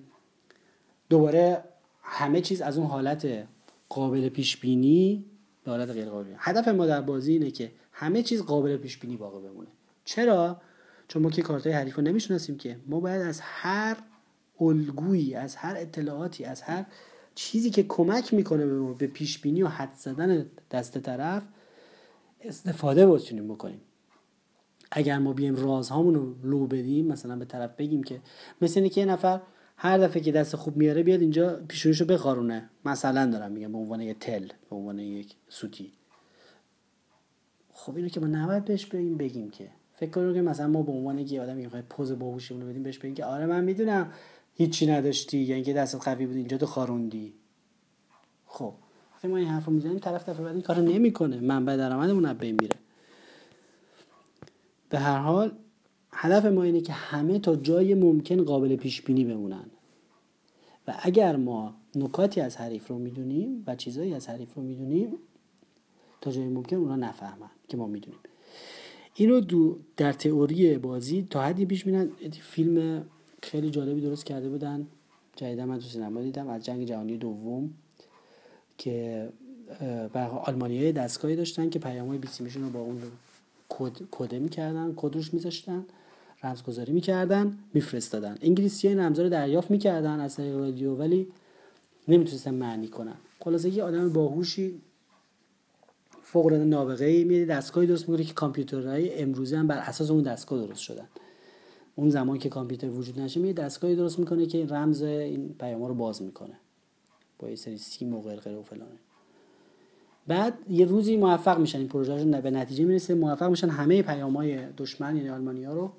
دوباره 1.10 1.64
همه 2.02 2.42
چیز 2.42 2.62
از 2.62 2.78
اون 2.78 2.88
حالت 2.88 3.48
قابل 3.90 4.30
پیش 4.30 4.58
بینی 4.58 5.26
به 5.64 5.72
حالت 5.72 5.90
غیر 5.90 6.10
قابل 6.10 6.24
بینی. 6.24 6.36
هدف 6.40 6.68
ما 6.68 6.86
در 6.86 7.02
بازی 7.02 7.32
اینه 7.32 7.52
که 7.52 7.72
همه 7.92 8.24
چیز 8.24 8.42
قابل 8.42 8.78
پیش 8.78 8.98
بینی 8.98 9.18
باقی 9.18 9.48
بمونه. 9.48 9.70
چرا؟ 10.06 10.62
چون 11.08 11.22
ما 11.22 11.30
که 11.30 11.42
کارتای 11.42 11.74
حریف 11.74 11.96
رو 11.96 12.04
نمی‌شناسیم 12.04 12.58
که. 12.58 12.78
ما 12.88 13.00
باید 13.00 13.22
از 13.22 13.40
هر 13.42 13.98
الگویی 14.62 15.36
از 15.36 15.56
هر 15.56 15.76
اطلاعاتی 15.78 16.46
از 16.46 16.62
هر 16.62 16.86
چیزی 17.36 17.70
که 17.70 17.84
کمک 17.84 18.34
می‌کنه 18.34 18.66
به 18.66 18.74
ما 18.74 18.94
به 18.94 19.08
پیش 19.08 19.40
بینی 19.40 19.64
و 19.64 19.68
حد 19.68 19.94
زدن 19.94 20.46
دست 20.72 20.98
طرف 20.98 21.44
استفاده 22.42 23.08
بتونیم 23.08 23.48
بکنیم. 23.48 23.82
اگر 24.92 25.20
ما 25.20 25.34
بیایم 25.34 25.56
رازهامون 25.56 26.16
رو 26.16 26.36
لو 26.44 26.68
بدیم 26.68 27.08
مثلا 27.08 27.36
به 27.36 27.46
طرف 27.46 27.76
بگیم 27.76 28.04
که 28.04 28.22
مثل 28.62 28.80
اینه 28.80 28.90
که 28.90 29.02
یه 29.02 29.08
نفر 29.08 29.42
هر 29.78 29.98
دفعه 29.98 30.22
که 30.22 30.32
دست 30.32 30.56
خوب 30.56 30.78
میاره 30.78 31.04
بیاد 31.04 31.22
اینجا 31.22 31.60
پیشونیشو 31.68 32.06
بخارونه. 32.06 32.70
مثلا 32.86 33.26
دارم 33.26 33.52
میگم 33.52 33.72
به 33.72 33.78
عنوان 33.78 34.02
یه 34.02 34.14
تل 34.14 34.48
به 34.70 34.76
عنوان 34.76 35.00
یک 35.00 35.36
سوتی. 35.50 35.92
خب 37.74 37.96
اینو 37.96 38.10
که 38.10 38.20
ما 38.20 38.28
نباید 38.28 38.66
بهش 38.66 38.86
بگیم 38.86 39.18
بگیم 39.18 39.50
که. 39.50 39.70
فکر 39.96 40.10
کنم 40.10 40.34
که 40.34 40.42
مثلا 40.42 40.68
ما 40.68 40.82
به 40.82 40.92
عنوان 40.92 41.20
یه 41.20 41.42
آدم 41.42 41.56
می‌خوای 41.56 41.82
پوز 41.82 42.12
باهوشی 42.12 42.54
رو 42.54 42.68
بدیم 42.68 42.84
بهش 42.84 42.98
بگیم 42.98 43.16
که 43.16 43.26
آره 43.26 43.46
من 43.46 43.64
می‌دونم 43.64 44.12
هیچی 44.56 44.88
نداشتی؟ 44.88 45.38
یا 45.38 45.56
اینکه 45.56 45.74
دستت 45.74 46.04
قوی 46.04 46.26
بود 46.26 46.36
اینجا 46.36 46.58
تو 46.58 46.66
خاروندی. 46.66 47.34
خب. 48.46 48.74
وقتی 49.16 49.28
ما 49.28 49.38
این 49.38 49.48
حرفو 49.48 49.72
می‌زنیم؟ 49.72 50.00
طرف 50.00 50.30
دفعه 50.30 50.44
بعد 50.44 50.54
این 50.54 50.62
کارو 50.62 50.82
نمی‌کنه. 50.82 51.40
منبع 51.40 51.78
درآمدمون 51.78 52.26
از 52.26 52.38
بین 52.38 52.58
میره. 52.62 52.76
به 54.90 55.00
هر 55.00 55.18
حال 55.18 55.52
هدف 56.12 56.46
ما 56.46 56.64
اینه 56.64 56.82
که 56.82 56.94
همه 56.94 57.40
تا 57.40 57.56
جای 57.56 57.94
ممکن 57.94 58.44
قابل 58.44 58.76
پیش 58.76 59.02
بینی 59.02 59.26
بمونن. 59.26 59.66
و 60.88 60.96
اگر 61.00 61.36
ما 61.36 61.76
نکاتی 61.96 62.42
از 62.42 62.58
حریف 62.58 62.88
رو 62.88 63.00
می‌دونیم 63.00 63.64
و 63.68 63.76
چیزایی 63.76 64.14
از 64.14 64.30
حریف 64.30 64.54
رو 64.54 64.64
می‌دونیم 64.64 65.18
تا 66.22 66.32
جایی 66.32 66.48
ممکن 66.48 66.76
اونا 66.76 66.96
نفهمن 66.96 67.50
که 67.68 67.78
ما 67.78 67.88
می‌دونیم. 67.88 68.20
اینو 69.16 69.40
دو 69.40 69.80
در 69.98 70.14
تئوری 70.14 70.78
بازی 70.78 71.28
تا 71.30 71.42
حدی 71.42 71.66
پیش 71.66 71.86
میرن. 71.86 72.10
فیلم 72.42 73.06
خیلی 73.44 73.70
جالبی 73.70 74.02
درست 74.02 74.26
کرده 74.26 74.50
بودن. 74.50 74.88
جدیدا 75.36 75.66
من 75.66 75.80
تو 75.80 75.86
سینما 75.86 76.22
دیدم. 76.22 76.50
از 76.50 76.66
جنگ 76.66 76.88
جهانی 76.88 77.18
دوم 77.18 77.74
که 78.78 79.30
آلمانی 80.46 80.78
های 80.78 80.92
دستگاهی 80.92 81.36
داشتن 81.36 81.70
که 81.70 81.80
پیام 81.80 82.08
های 82.08 82.18
بیسیمیشون 82.18 82.64
رو 82.64 82.70
با 82.70 82.80
اون 82.80 83.02
کد 83.70 83.92
کده 84.12 84.40
می‌کردن 84.40 84.94
کد 84.96 85.16
روش 85.16 85.34
میذاشتن 85.34 85.86
رمزگذاری 86.44 86.94
می‌کردن 86.94 87.58
میفرستادن. 87.74 88.38
انگلیسی 88.42 88.88
این 88.88 89.00
رمزا 89.00 89.24
رو 89.24 89.30
دریافت 89.30 89.72
می‌کردن 89.72 90.20
از 90.20 90.36
طریق 90.36 90.56
رادیو 90.56 90.96
ولی 90.96 91.28
نمی‌تونستن 92.08 92.54
معنی 92.54 92.88
کنن. 92.88 93.16
خلاصه 93.40 93.70
یه 93.70 93.84
آدم 93.84 94.14
باهوشی 94.14 94.82
فوق 96.22 96.46
العاده 96.46 96.66
نابغه 96.66 97.06
ای 97.06 97.24
میاد 97.24 97.48
دستگاهی 97.48 97.88
درست 97.88 98.10
می‌کنه 98.10 98.26
که 98.26 98.34
کامپیوترهای 98.34 99.22
امروزی 99.22 99.56
هم 99.56 99.68
بر 99.68 99.78
اساس 99.78 100.10
اون 100.10 100.24
دستگاه 100.24 100.66
درست 100.66 100.82
شدن. 100.82 101.08
اون 101.96 102.10
زمان 102.10 102.38
که 102.38 102.50
کامپیوتر 102.50 102.90
وجود 102.90 103.20
نشه 103.20 103.40
میاد 103.40 103.56
دستگاهی 103.56 103.96
درست 103.96 104.20
می‌کنه 104.20 104.46
که 104.46 104.58
این 104.58 104.70
رمز 104.70 105.02
این 105.02 105.56
پیام 105.60 105.84
رو 105.84 105.94
باز 105.94 106.22
می‌کنه. 106.22 106.58
با 107.40 107.50
یه 107.50 107.56
سری 107.56 107.78
سیم 107.78 108.14
و 108.14 108.22
غیره 108.22 108.58
و 108.58 108.64
فلانه. 108.64 109.00
بعد 110.28 110.54
یه 110.70 110.86
روزی 110.86 111.18
موفق 111.18 111.60
میشن 111.60 111.78
این 111.78 111.88
پروژهشون 111.88 112.42
به 112.42 112.52
نتیجه 112.52 112.84
می‌رسه 112.84 113.14
موفق 113.14 113.50
میشن 113.50 113.70
همه 113.70 114.02
پیامهای 114.02 114.66
دشمن 114.78 115.18
یعنی 115.18 115.30
آلمانی 115.30 115.64
ها 115.64 115.74
رو 115.74 115.92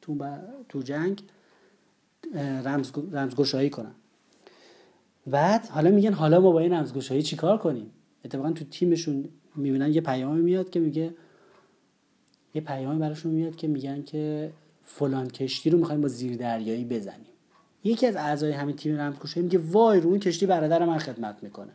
تو, 0.00 0.36
تو 0.68 0.82
جنگ 0.82 1.22
رمز 2.64 2.92
رمزگشایی 3.12 3.70
کنن. 3.70 3.94
بعد 5.26 5.66
حالا 5.66 5.90
میگن 5.90 6.12
حالا 6.12 6.40
ما 6.40 6.50
با 6.50 6.60
این 6.60 6.72
رمزگشایی 6.72 7.22
چیکار 7.22 7.58
کنیم؟ 7.58 7.90
اتفاقا 8.24 8.52
تو 8.52 8.64
تیمشون 8.64 9.28
می‌بینن 9.56 9.92
یه 9.92 10.00
پیامی 10.00 10.42
میاد 10.42 10.70
که 10.70 10.80
میگه 10.80 11.14
یه 12.54 12.60
پیامی 12.60 12.98
براشون 12.98 13.32
میاد 13.32 13.56
که 13.56 13.68
میگن 13.68 14.02
که 14.02 14.52
فلان 14.84 15.28
کشتی 15.28 15.70
رو 15.70 15.78
می‌خوایم 15.78 16.00
با 16.00 16.08
زیر 16.08 16.36
دریایی 16.36 16.84
بزنیم. 16.84 17.26
یکی 17.84 18.06
از 18.06 18.16
اعضای 18.16 18.52
همین 18.52 18.76
تیم 18.76 19.00
رمزگشایی 19.00 19.44
میگه 19.44 19.58
وای 19.58 20.00
رو 20.00 20.10
اون 20.10 20.18
کشتی 20.18 20.46
برادر 20.46 20.84
من 20.84 20.98
خدمت 20.98 21.42
می‌کنه. 21.42 21.72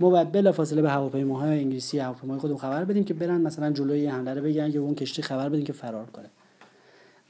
ما 0.00 0.10
باید 0.10 0.32
بلافاصله 0.32 0.82
به 0.82 0.90
هواپیماهای 0.90 1.58
انگلیسی 1.58 1.98
هواپیماهای 1.98 2.40
خودمون 2.40 2.60
خبر 2.60 2.84
بدیم 2.84 3.04
که 3.04 3.14
برن 3.14 3.40
مثلا 3.40 3.72
جلوی 3.72 4.06
حمله 4.06 4.34
رو 4.34 4.42
بگیرن 4.42 4.70
یا 4.70 4.82
اون 4.82 4.94
کشتی 4.94 5.22
خبر 5.22 5.48
بدیم 5.48 5.64
که 5.64 5.72
فرار 5.72 6.06
کنه. 6.06 6.30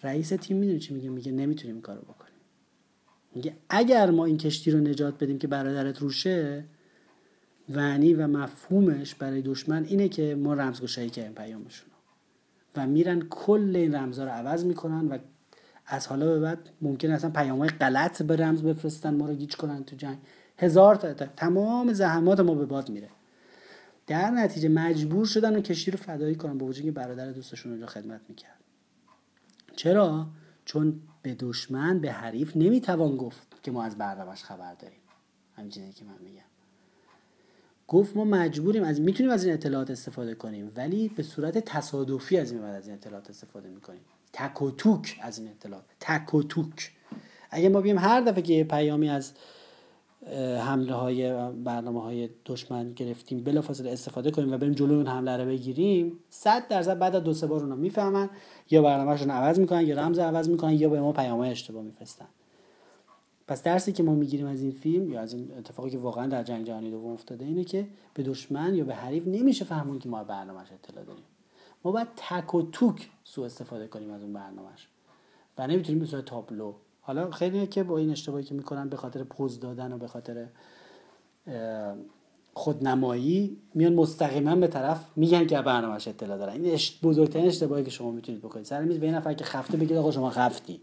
رئیس 0.02 0.28
تیم 0.28 0.56
می‌دونه 0.56 0.78
چی 0.78 0.94
میگه؟ 0.94 1.08
میگه 1.08 1.32
نمی‌تونیم 1.32 1.74
این 1.76 1.82
کارو 1.82 2.00
بکنیم. 2.00 2.34
میگه 3.34 3.56
اگر 3.68 4.10
ما 4.10 4.24
این 4.24 4.38
کشتی 4.38 4.70
رو 4.70 4.78
نجات 4.78 5.14
بدیم 5.24 5.38
که 5.38 5.46
برادرت 5.46 5.98
روشه 5.98 6.64
ونی 7.68 8.14
و 8.14 8.26
مفهومش 8.26 9.14
برای 9.14 9.42
دشمن 9.42 9.84
اینه 9.84 10.08
که 10.08 10.34
ما 10.34 10.54
رمزگشایی 10.54 11.10
کردیم 11.10 11.32
پیامشون. 11.32 11.89
و 12.76 12.86
میرن 12.86 13.20
کل 13.20 13.76
این 13.76 13.94
رمزها 13.94 14.24
رو 14.24 14.30
عوض 14.30 14.64
می‌کنن 14.64 15.08
و 15.08 15.18
از 15.86 16.06
حالا 16.06 16.26
به 16.26 16.40
بعد 16.40 16.70
ممکن 16.82 17.10
اصلا 17.10 17.30
پیام 17.30 17.66
غلط 17.66 18.22
به 18.22 18.36
رمز 18.36 18.62
بفرستن 18.62 19.14
ما 19.14 19.26
رو 19.26 19.34
گیج 19.34 19.56
کنن 19.56 19.84
تو 19.84 19.96
جنگ. 19.96 20.18
هزار 20.58 20.94
تا 20.94 21.12
تمام 21.26 21.92
زحمات 21.92 22.40
ما 22.40 22.54
به 22.54 22.66
باد 22.66 22.90
میره. 22.90 23.08
در 24.06 24.30
نتیجه 24.30 24.68
مجبور 24.68 25.26
شدن 25.26 25.56
و 25.56 25.60
کشتی 25.60 25.90
رو 25.90 25.98
فدایی 25.98 26.34
کنن 26.34 26.58
با 26.58 26.66
وجود 26.66 26.84
که 26.84 26.92
برادر 26.92 27.32
دوستشون 27.32 27.72
اونجا 27.72 27.86
خدمت 27.86 28.20
می‌کرد. 28.28 28.58
چرا؟ 29.76 30.26
چون 30.64 31.00
به 31.22 31.34
دشمن 31.34 31.98
به 31.98 32.12
حریف 32.12 32.56
نمی‌توان 32.56 33.16
گفت 33.16 33.62
که 33.62 33.70
ما 33.70 33.84
از 33.84 33.98
برنامهش 33.98 34.42
خبر 34.42 34.74
داریم. 34.74 34.98
همین 35.56 35.70
که 35.70 36.04
من 36.04 36.14
میگم. 36.24 36.40
گفت 37.90 38.16
ما 38.16 38.24
مجبوریم 38.24 38.82
از 38.82 39.00
می‌تونیم 39.00 39.32
از 39.32 39.44
این 39.44 39.54
اطلاعات 39.54 39.90
استفاده 39.90 40.34
کنیم 40.34 40.72
ولی 40.76 41.08
به 41.08 41.22
صورت 41.22 41.58
تصادفی 41.58 42.38
از 42.38 42.52
این 42.52 42.62
از 42.62 42.86
این 42.86 42.96
اطلاعات 42.96 43.30
استفاده 43.30 43.68
می‌کنیم. 43.68 44.00
تک 44.32 44.62
و 44.62 44.70
توک 44.70 45.18
از 45.22 45.38
این 45.38 45.48
اطلاعات. 45.48 45.84
تک 46.00 46.34
و 46.34 46.42
توک. 46.42 46.90
اگه 47.50 47.68
ما 47.68 47.80
بیم 47.80 47.98
هر 47.98 48.20
دفعه 48.20 48.42
که 48.42 48.52
یه 48.52 48.64
پیامی 48.64 49.08
از 49.08 49.32
حمله 50.66 50.94
های 50.94 51.50
برنامه 51.52 52.02
های 52.02 52.28
دشمن 52.46 52.92
گرفتیم 52.92 53.44
بلافاصله 53.44 53.92
استفاده 53.92 54.30
کنیم 54.30 54.52
و 54.52 54.58
بریم 54.58 54.72
جلوی 54.72 54.96
اون 54.96 55.06
حمله 55.06 55.36
رو 55.36 55.44
بگیریم 55.44 56.18
صد 56.30 56.68
درصد 56.68 56.98
بعد 56.98 57.16
از 57.16 57.22
دو 57.22 57.34
سه 57.34 57.46
بار 57.46 57.60
اونا 57.60 57.76
می‌فهمن 57.76 58.30
یا 58.70 58.82
برنامهشون 58.82 59.30
عوض 59.30 59.58
می‌کنن 59.58 59.86
یا 59.86 59.96
رمز 59.96 60.18
عوض 60.18 60.48
می‌کنن 60.48 60.72
یا 60.72 60.88
به 60.88 61.00
ما 61.00 61.12
پیام 61.12 61.40
اشتباه 61.40 61.82
میفرستن. 61.82 62.26
پس 63.50 63.62
درسی 63.62 63.92
که 63.92 64.02
ما 64.02 64.14
می‌گیریم 64.14 64.46
از 64.46 64.62
این 64.62 64.70
فیلم 64.70 65.10
یا 65.10 65.20
از 65.20 65.34
این 65.34 65.52
اتفاقی 65.58 65.90
که 65.90 65.98
واقعا 65.98 66.26
در 66.26 66.42
جنگ 66.42 66.66
جهانی 66.66 66.90
دوم 66.90 67.12
افتاده 67.12 67.44
اینه 67.44 67.64
که 67.64 67.86
به 68.14 68.22
دشمن 68.22 68.74
یا 68.74 68.84
به 68.84 68.94
حریف 68.94 69.26
نمیشه 69.26 69.64
فهمون 69.64 69.98
که 69.98 70.08
ما 70.08 70.24
برنامهش 70.24 70.68
اطلاع 70.72 71.04
داریم. 71.04 71.24
ما 71.84 71.92
باید 71.92 72.08
تک 72.16 72.54
و 72.54 72.62
توک 72.62 73.08
سو 73.24 73.42
استفاده 73.42 73.86
کنیم 73.86 74.10
از 74.10 74.22
اون 74.22 74.32
برنامهش 74.32 74.88
و 75.58 75.66
نمی‌تونیم 75.66 76.00
به 76.00 76.06
صورت 76.06 76.24
تابلو. 76.24 76.72
حالا 77.00 77.30
خیلی 77.30 77.66
که 77.66 77.82
با 77.82 77.98
این 77.98 78.10
اشتباهی 78.10 78.44
که 78.44 78.54
می‌کنن 78.54 78.88
به 78.88 78.96
خاطر 78.96 79.22
پوز 79.22 79.60
دادن 79.60 79.92
و 79.92 79.98
به 79.98 80.06
خاطر 80.06 80.46
خودنمایی 82.54 83.56
میان 83.74 83.94
مستقیما 83.94 84.56
به 84.56 84.66
طرف 84.66 85.04
میگن 85.16 85.46
که 85.46 85.62
برنامهش 85.62 86.08
اطلاع 86.08 86.38
دارن. 86.38 86.64
این 86.64 86.78
بزرگترین 87.02 87.46
اشتباهی 87.46 87.84
که 87.84 87.90
شما 87.90 88.10
می‌تونید 88.10 88.40
بکنید. 88.40 88.66
سر 88.66 88.84
میز 88.84 88.98
به 88.98 89.10
نفر 89.10 89.34
که 89.34 89.44
خفته 89.44 89.76
بگید 89.76 89.96
آقا 89.96 90.10
شما 90.10 90.30
خفتی 90.30 90.80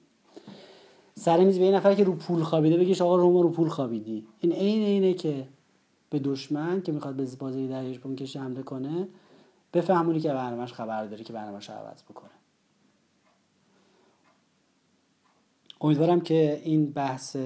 سر 1.18 1.44
میز 1.44 1.60
به 1.60 1.66
این 1.66 1.76
نفر 1.76 1.96
که 1.96 2.04
رو 2.04 2.16
پول 2.16 2.44
خوابیده 2.44 2.78
بگیش 2.78 3.02
آقا 3.02 3.16
رو 3.16 3.42
رو 3.42 3.50
پول 3.50 3.70
خوابیدی. 3.70 4.28
این 4.40 4.52
عین 4.52 4.84
اینه 4.84 5.14
که 5.14 5.48
به 6.10 6.20
دشمن 6.20 6.82
که 6.82 6.92
می‌خواد 6.92 7.16
به 7.16 7.28
بازی 7.40 7.68
درش 7.68 8.00
به 8.00 8.16
کشی 8.16 8.40
حمله 8.40 8.64
کنه 8.64 9.08
بفهمونی 9.74 10.20
که 10.20 10.30
برنامهش 10.30 10.74
خبر 10.74 11.06
داری 11.06 11.24
که 11.24 11.34
برنامهش 11.34 11.70
عوض 11.70 12.04
بکنه. 12.04 12.30
امیدوارم 15.82 16.22
که 16.22 16.62
این 16.64 16.92
بحث 16.92 17.38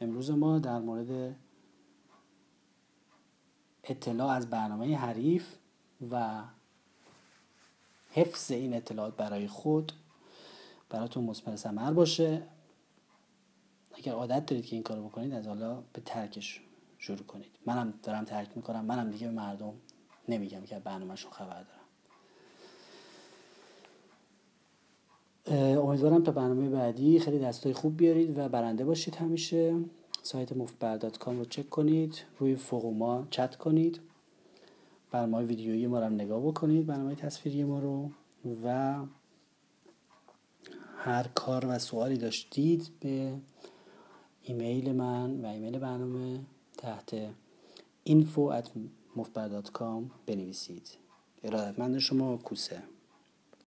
امروز 0.00 0.30
ما 0.30 0.58
در 0.58 0.78
مورد 0.78 1.36
اطلاع 3.84 4.30
از 4.30 4.50
برنامه 4.50 4.96
حریف 4.96 5.56
و 6.10 6.42
حفظ 8.10 8.50
این 8.50 8.74
اطلاعات 8.74 9.16
برای 9.16 9.48
خود 9.48 9.92
براتون 10.90 11.24
مثمر 11.24 11.56
ثمر 11.56 11.92
باشه. 11.92 12.42
اگر 13.94 14.12
عادت 14.12 14.46
دارید 14.46 14.66
که 14.66 14.76
این 14.76 14.82
کارو 14.82 15.08
بکنید 15.08 15.34
از 15.34 15.46
حالا 15.46 15.82
به 15.92 16.02
ترکش 16.04 16.60
شروع 16.98 17.18
کنید. 17.18 17.50
منم 17.66 17.94
دارم 18.02 18.24
ترک 18.24 18.48
می‌کنم. 18.56 18.84
منم 18.84 19.10
دیگه 19.10 19.26
به 19.26 19.32
مردم 19.32 19.72
نمیگم 20.28 20.60
که 20.60 20.78
برنامهشون 20.78 21.30
خبر 21.32 21.62
دارم. 21.62 21.78
امیدوارم 25.78 26.22
تا 26.22 26.32
برنامه 26.32 26.68
بعدی 26.68 27.18
خیلی 27.18 27.38
دستای 27.38 27.72
خوب 27.72 27.96
بیارید 27.96 28.38
و 28.38 28.48
برنده 28.48 28.84
باشید 28.84 29.14
همیشه. 29.14 29.74
سایت 30.22 30.56
مفتبر.com 30.56 31.28
رو 31.28 31.44
چک 31.44 31.70
کنید. 31.70 32.24
روی 32.38 32.56
فوقوما 32.56 33.26
چت 33.30 33.56
کنید. 33.56 34.00
برنامه 35.10 35.46
ویدیویی 35.46 35.86
ما 35.86 36.00
رو 36.00 36.08
نگاه 36.08 36.46
بکنید 36.46 36.86
برنامه 36.86 37.14
تصویری 37.14 37.64
ما 37.64 37.78
رو. 37.78 38.10
و 38.64 38.96
هر 40.96 41.22
کار 41.34 41.66
و 41.66 41.78
سوالی 41.78 42.16
داشتید 42.16 42.90
به 43.00 43.34
ایمیل 44.42 44.92
من 44.92 45.40
و 45.40 45.46
ایمیل 45.46 45.78
برنامه 45.78 46.40
تحت 46.78 47.14
info 48.08 48.62
at 48.62 48.68
بنویسید. 50.26 50.98
ارادتمند 51.44 51.98
شما 51.98 52.36
کوسه. 52.36 52.82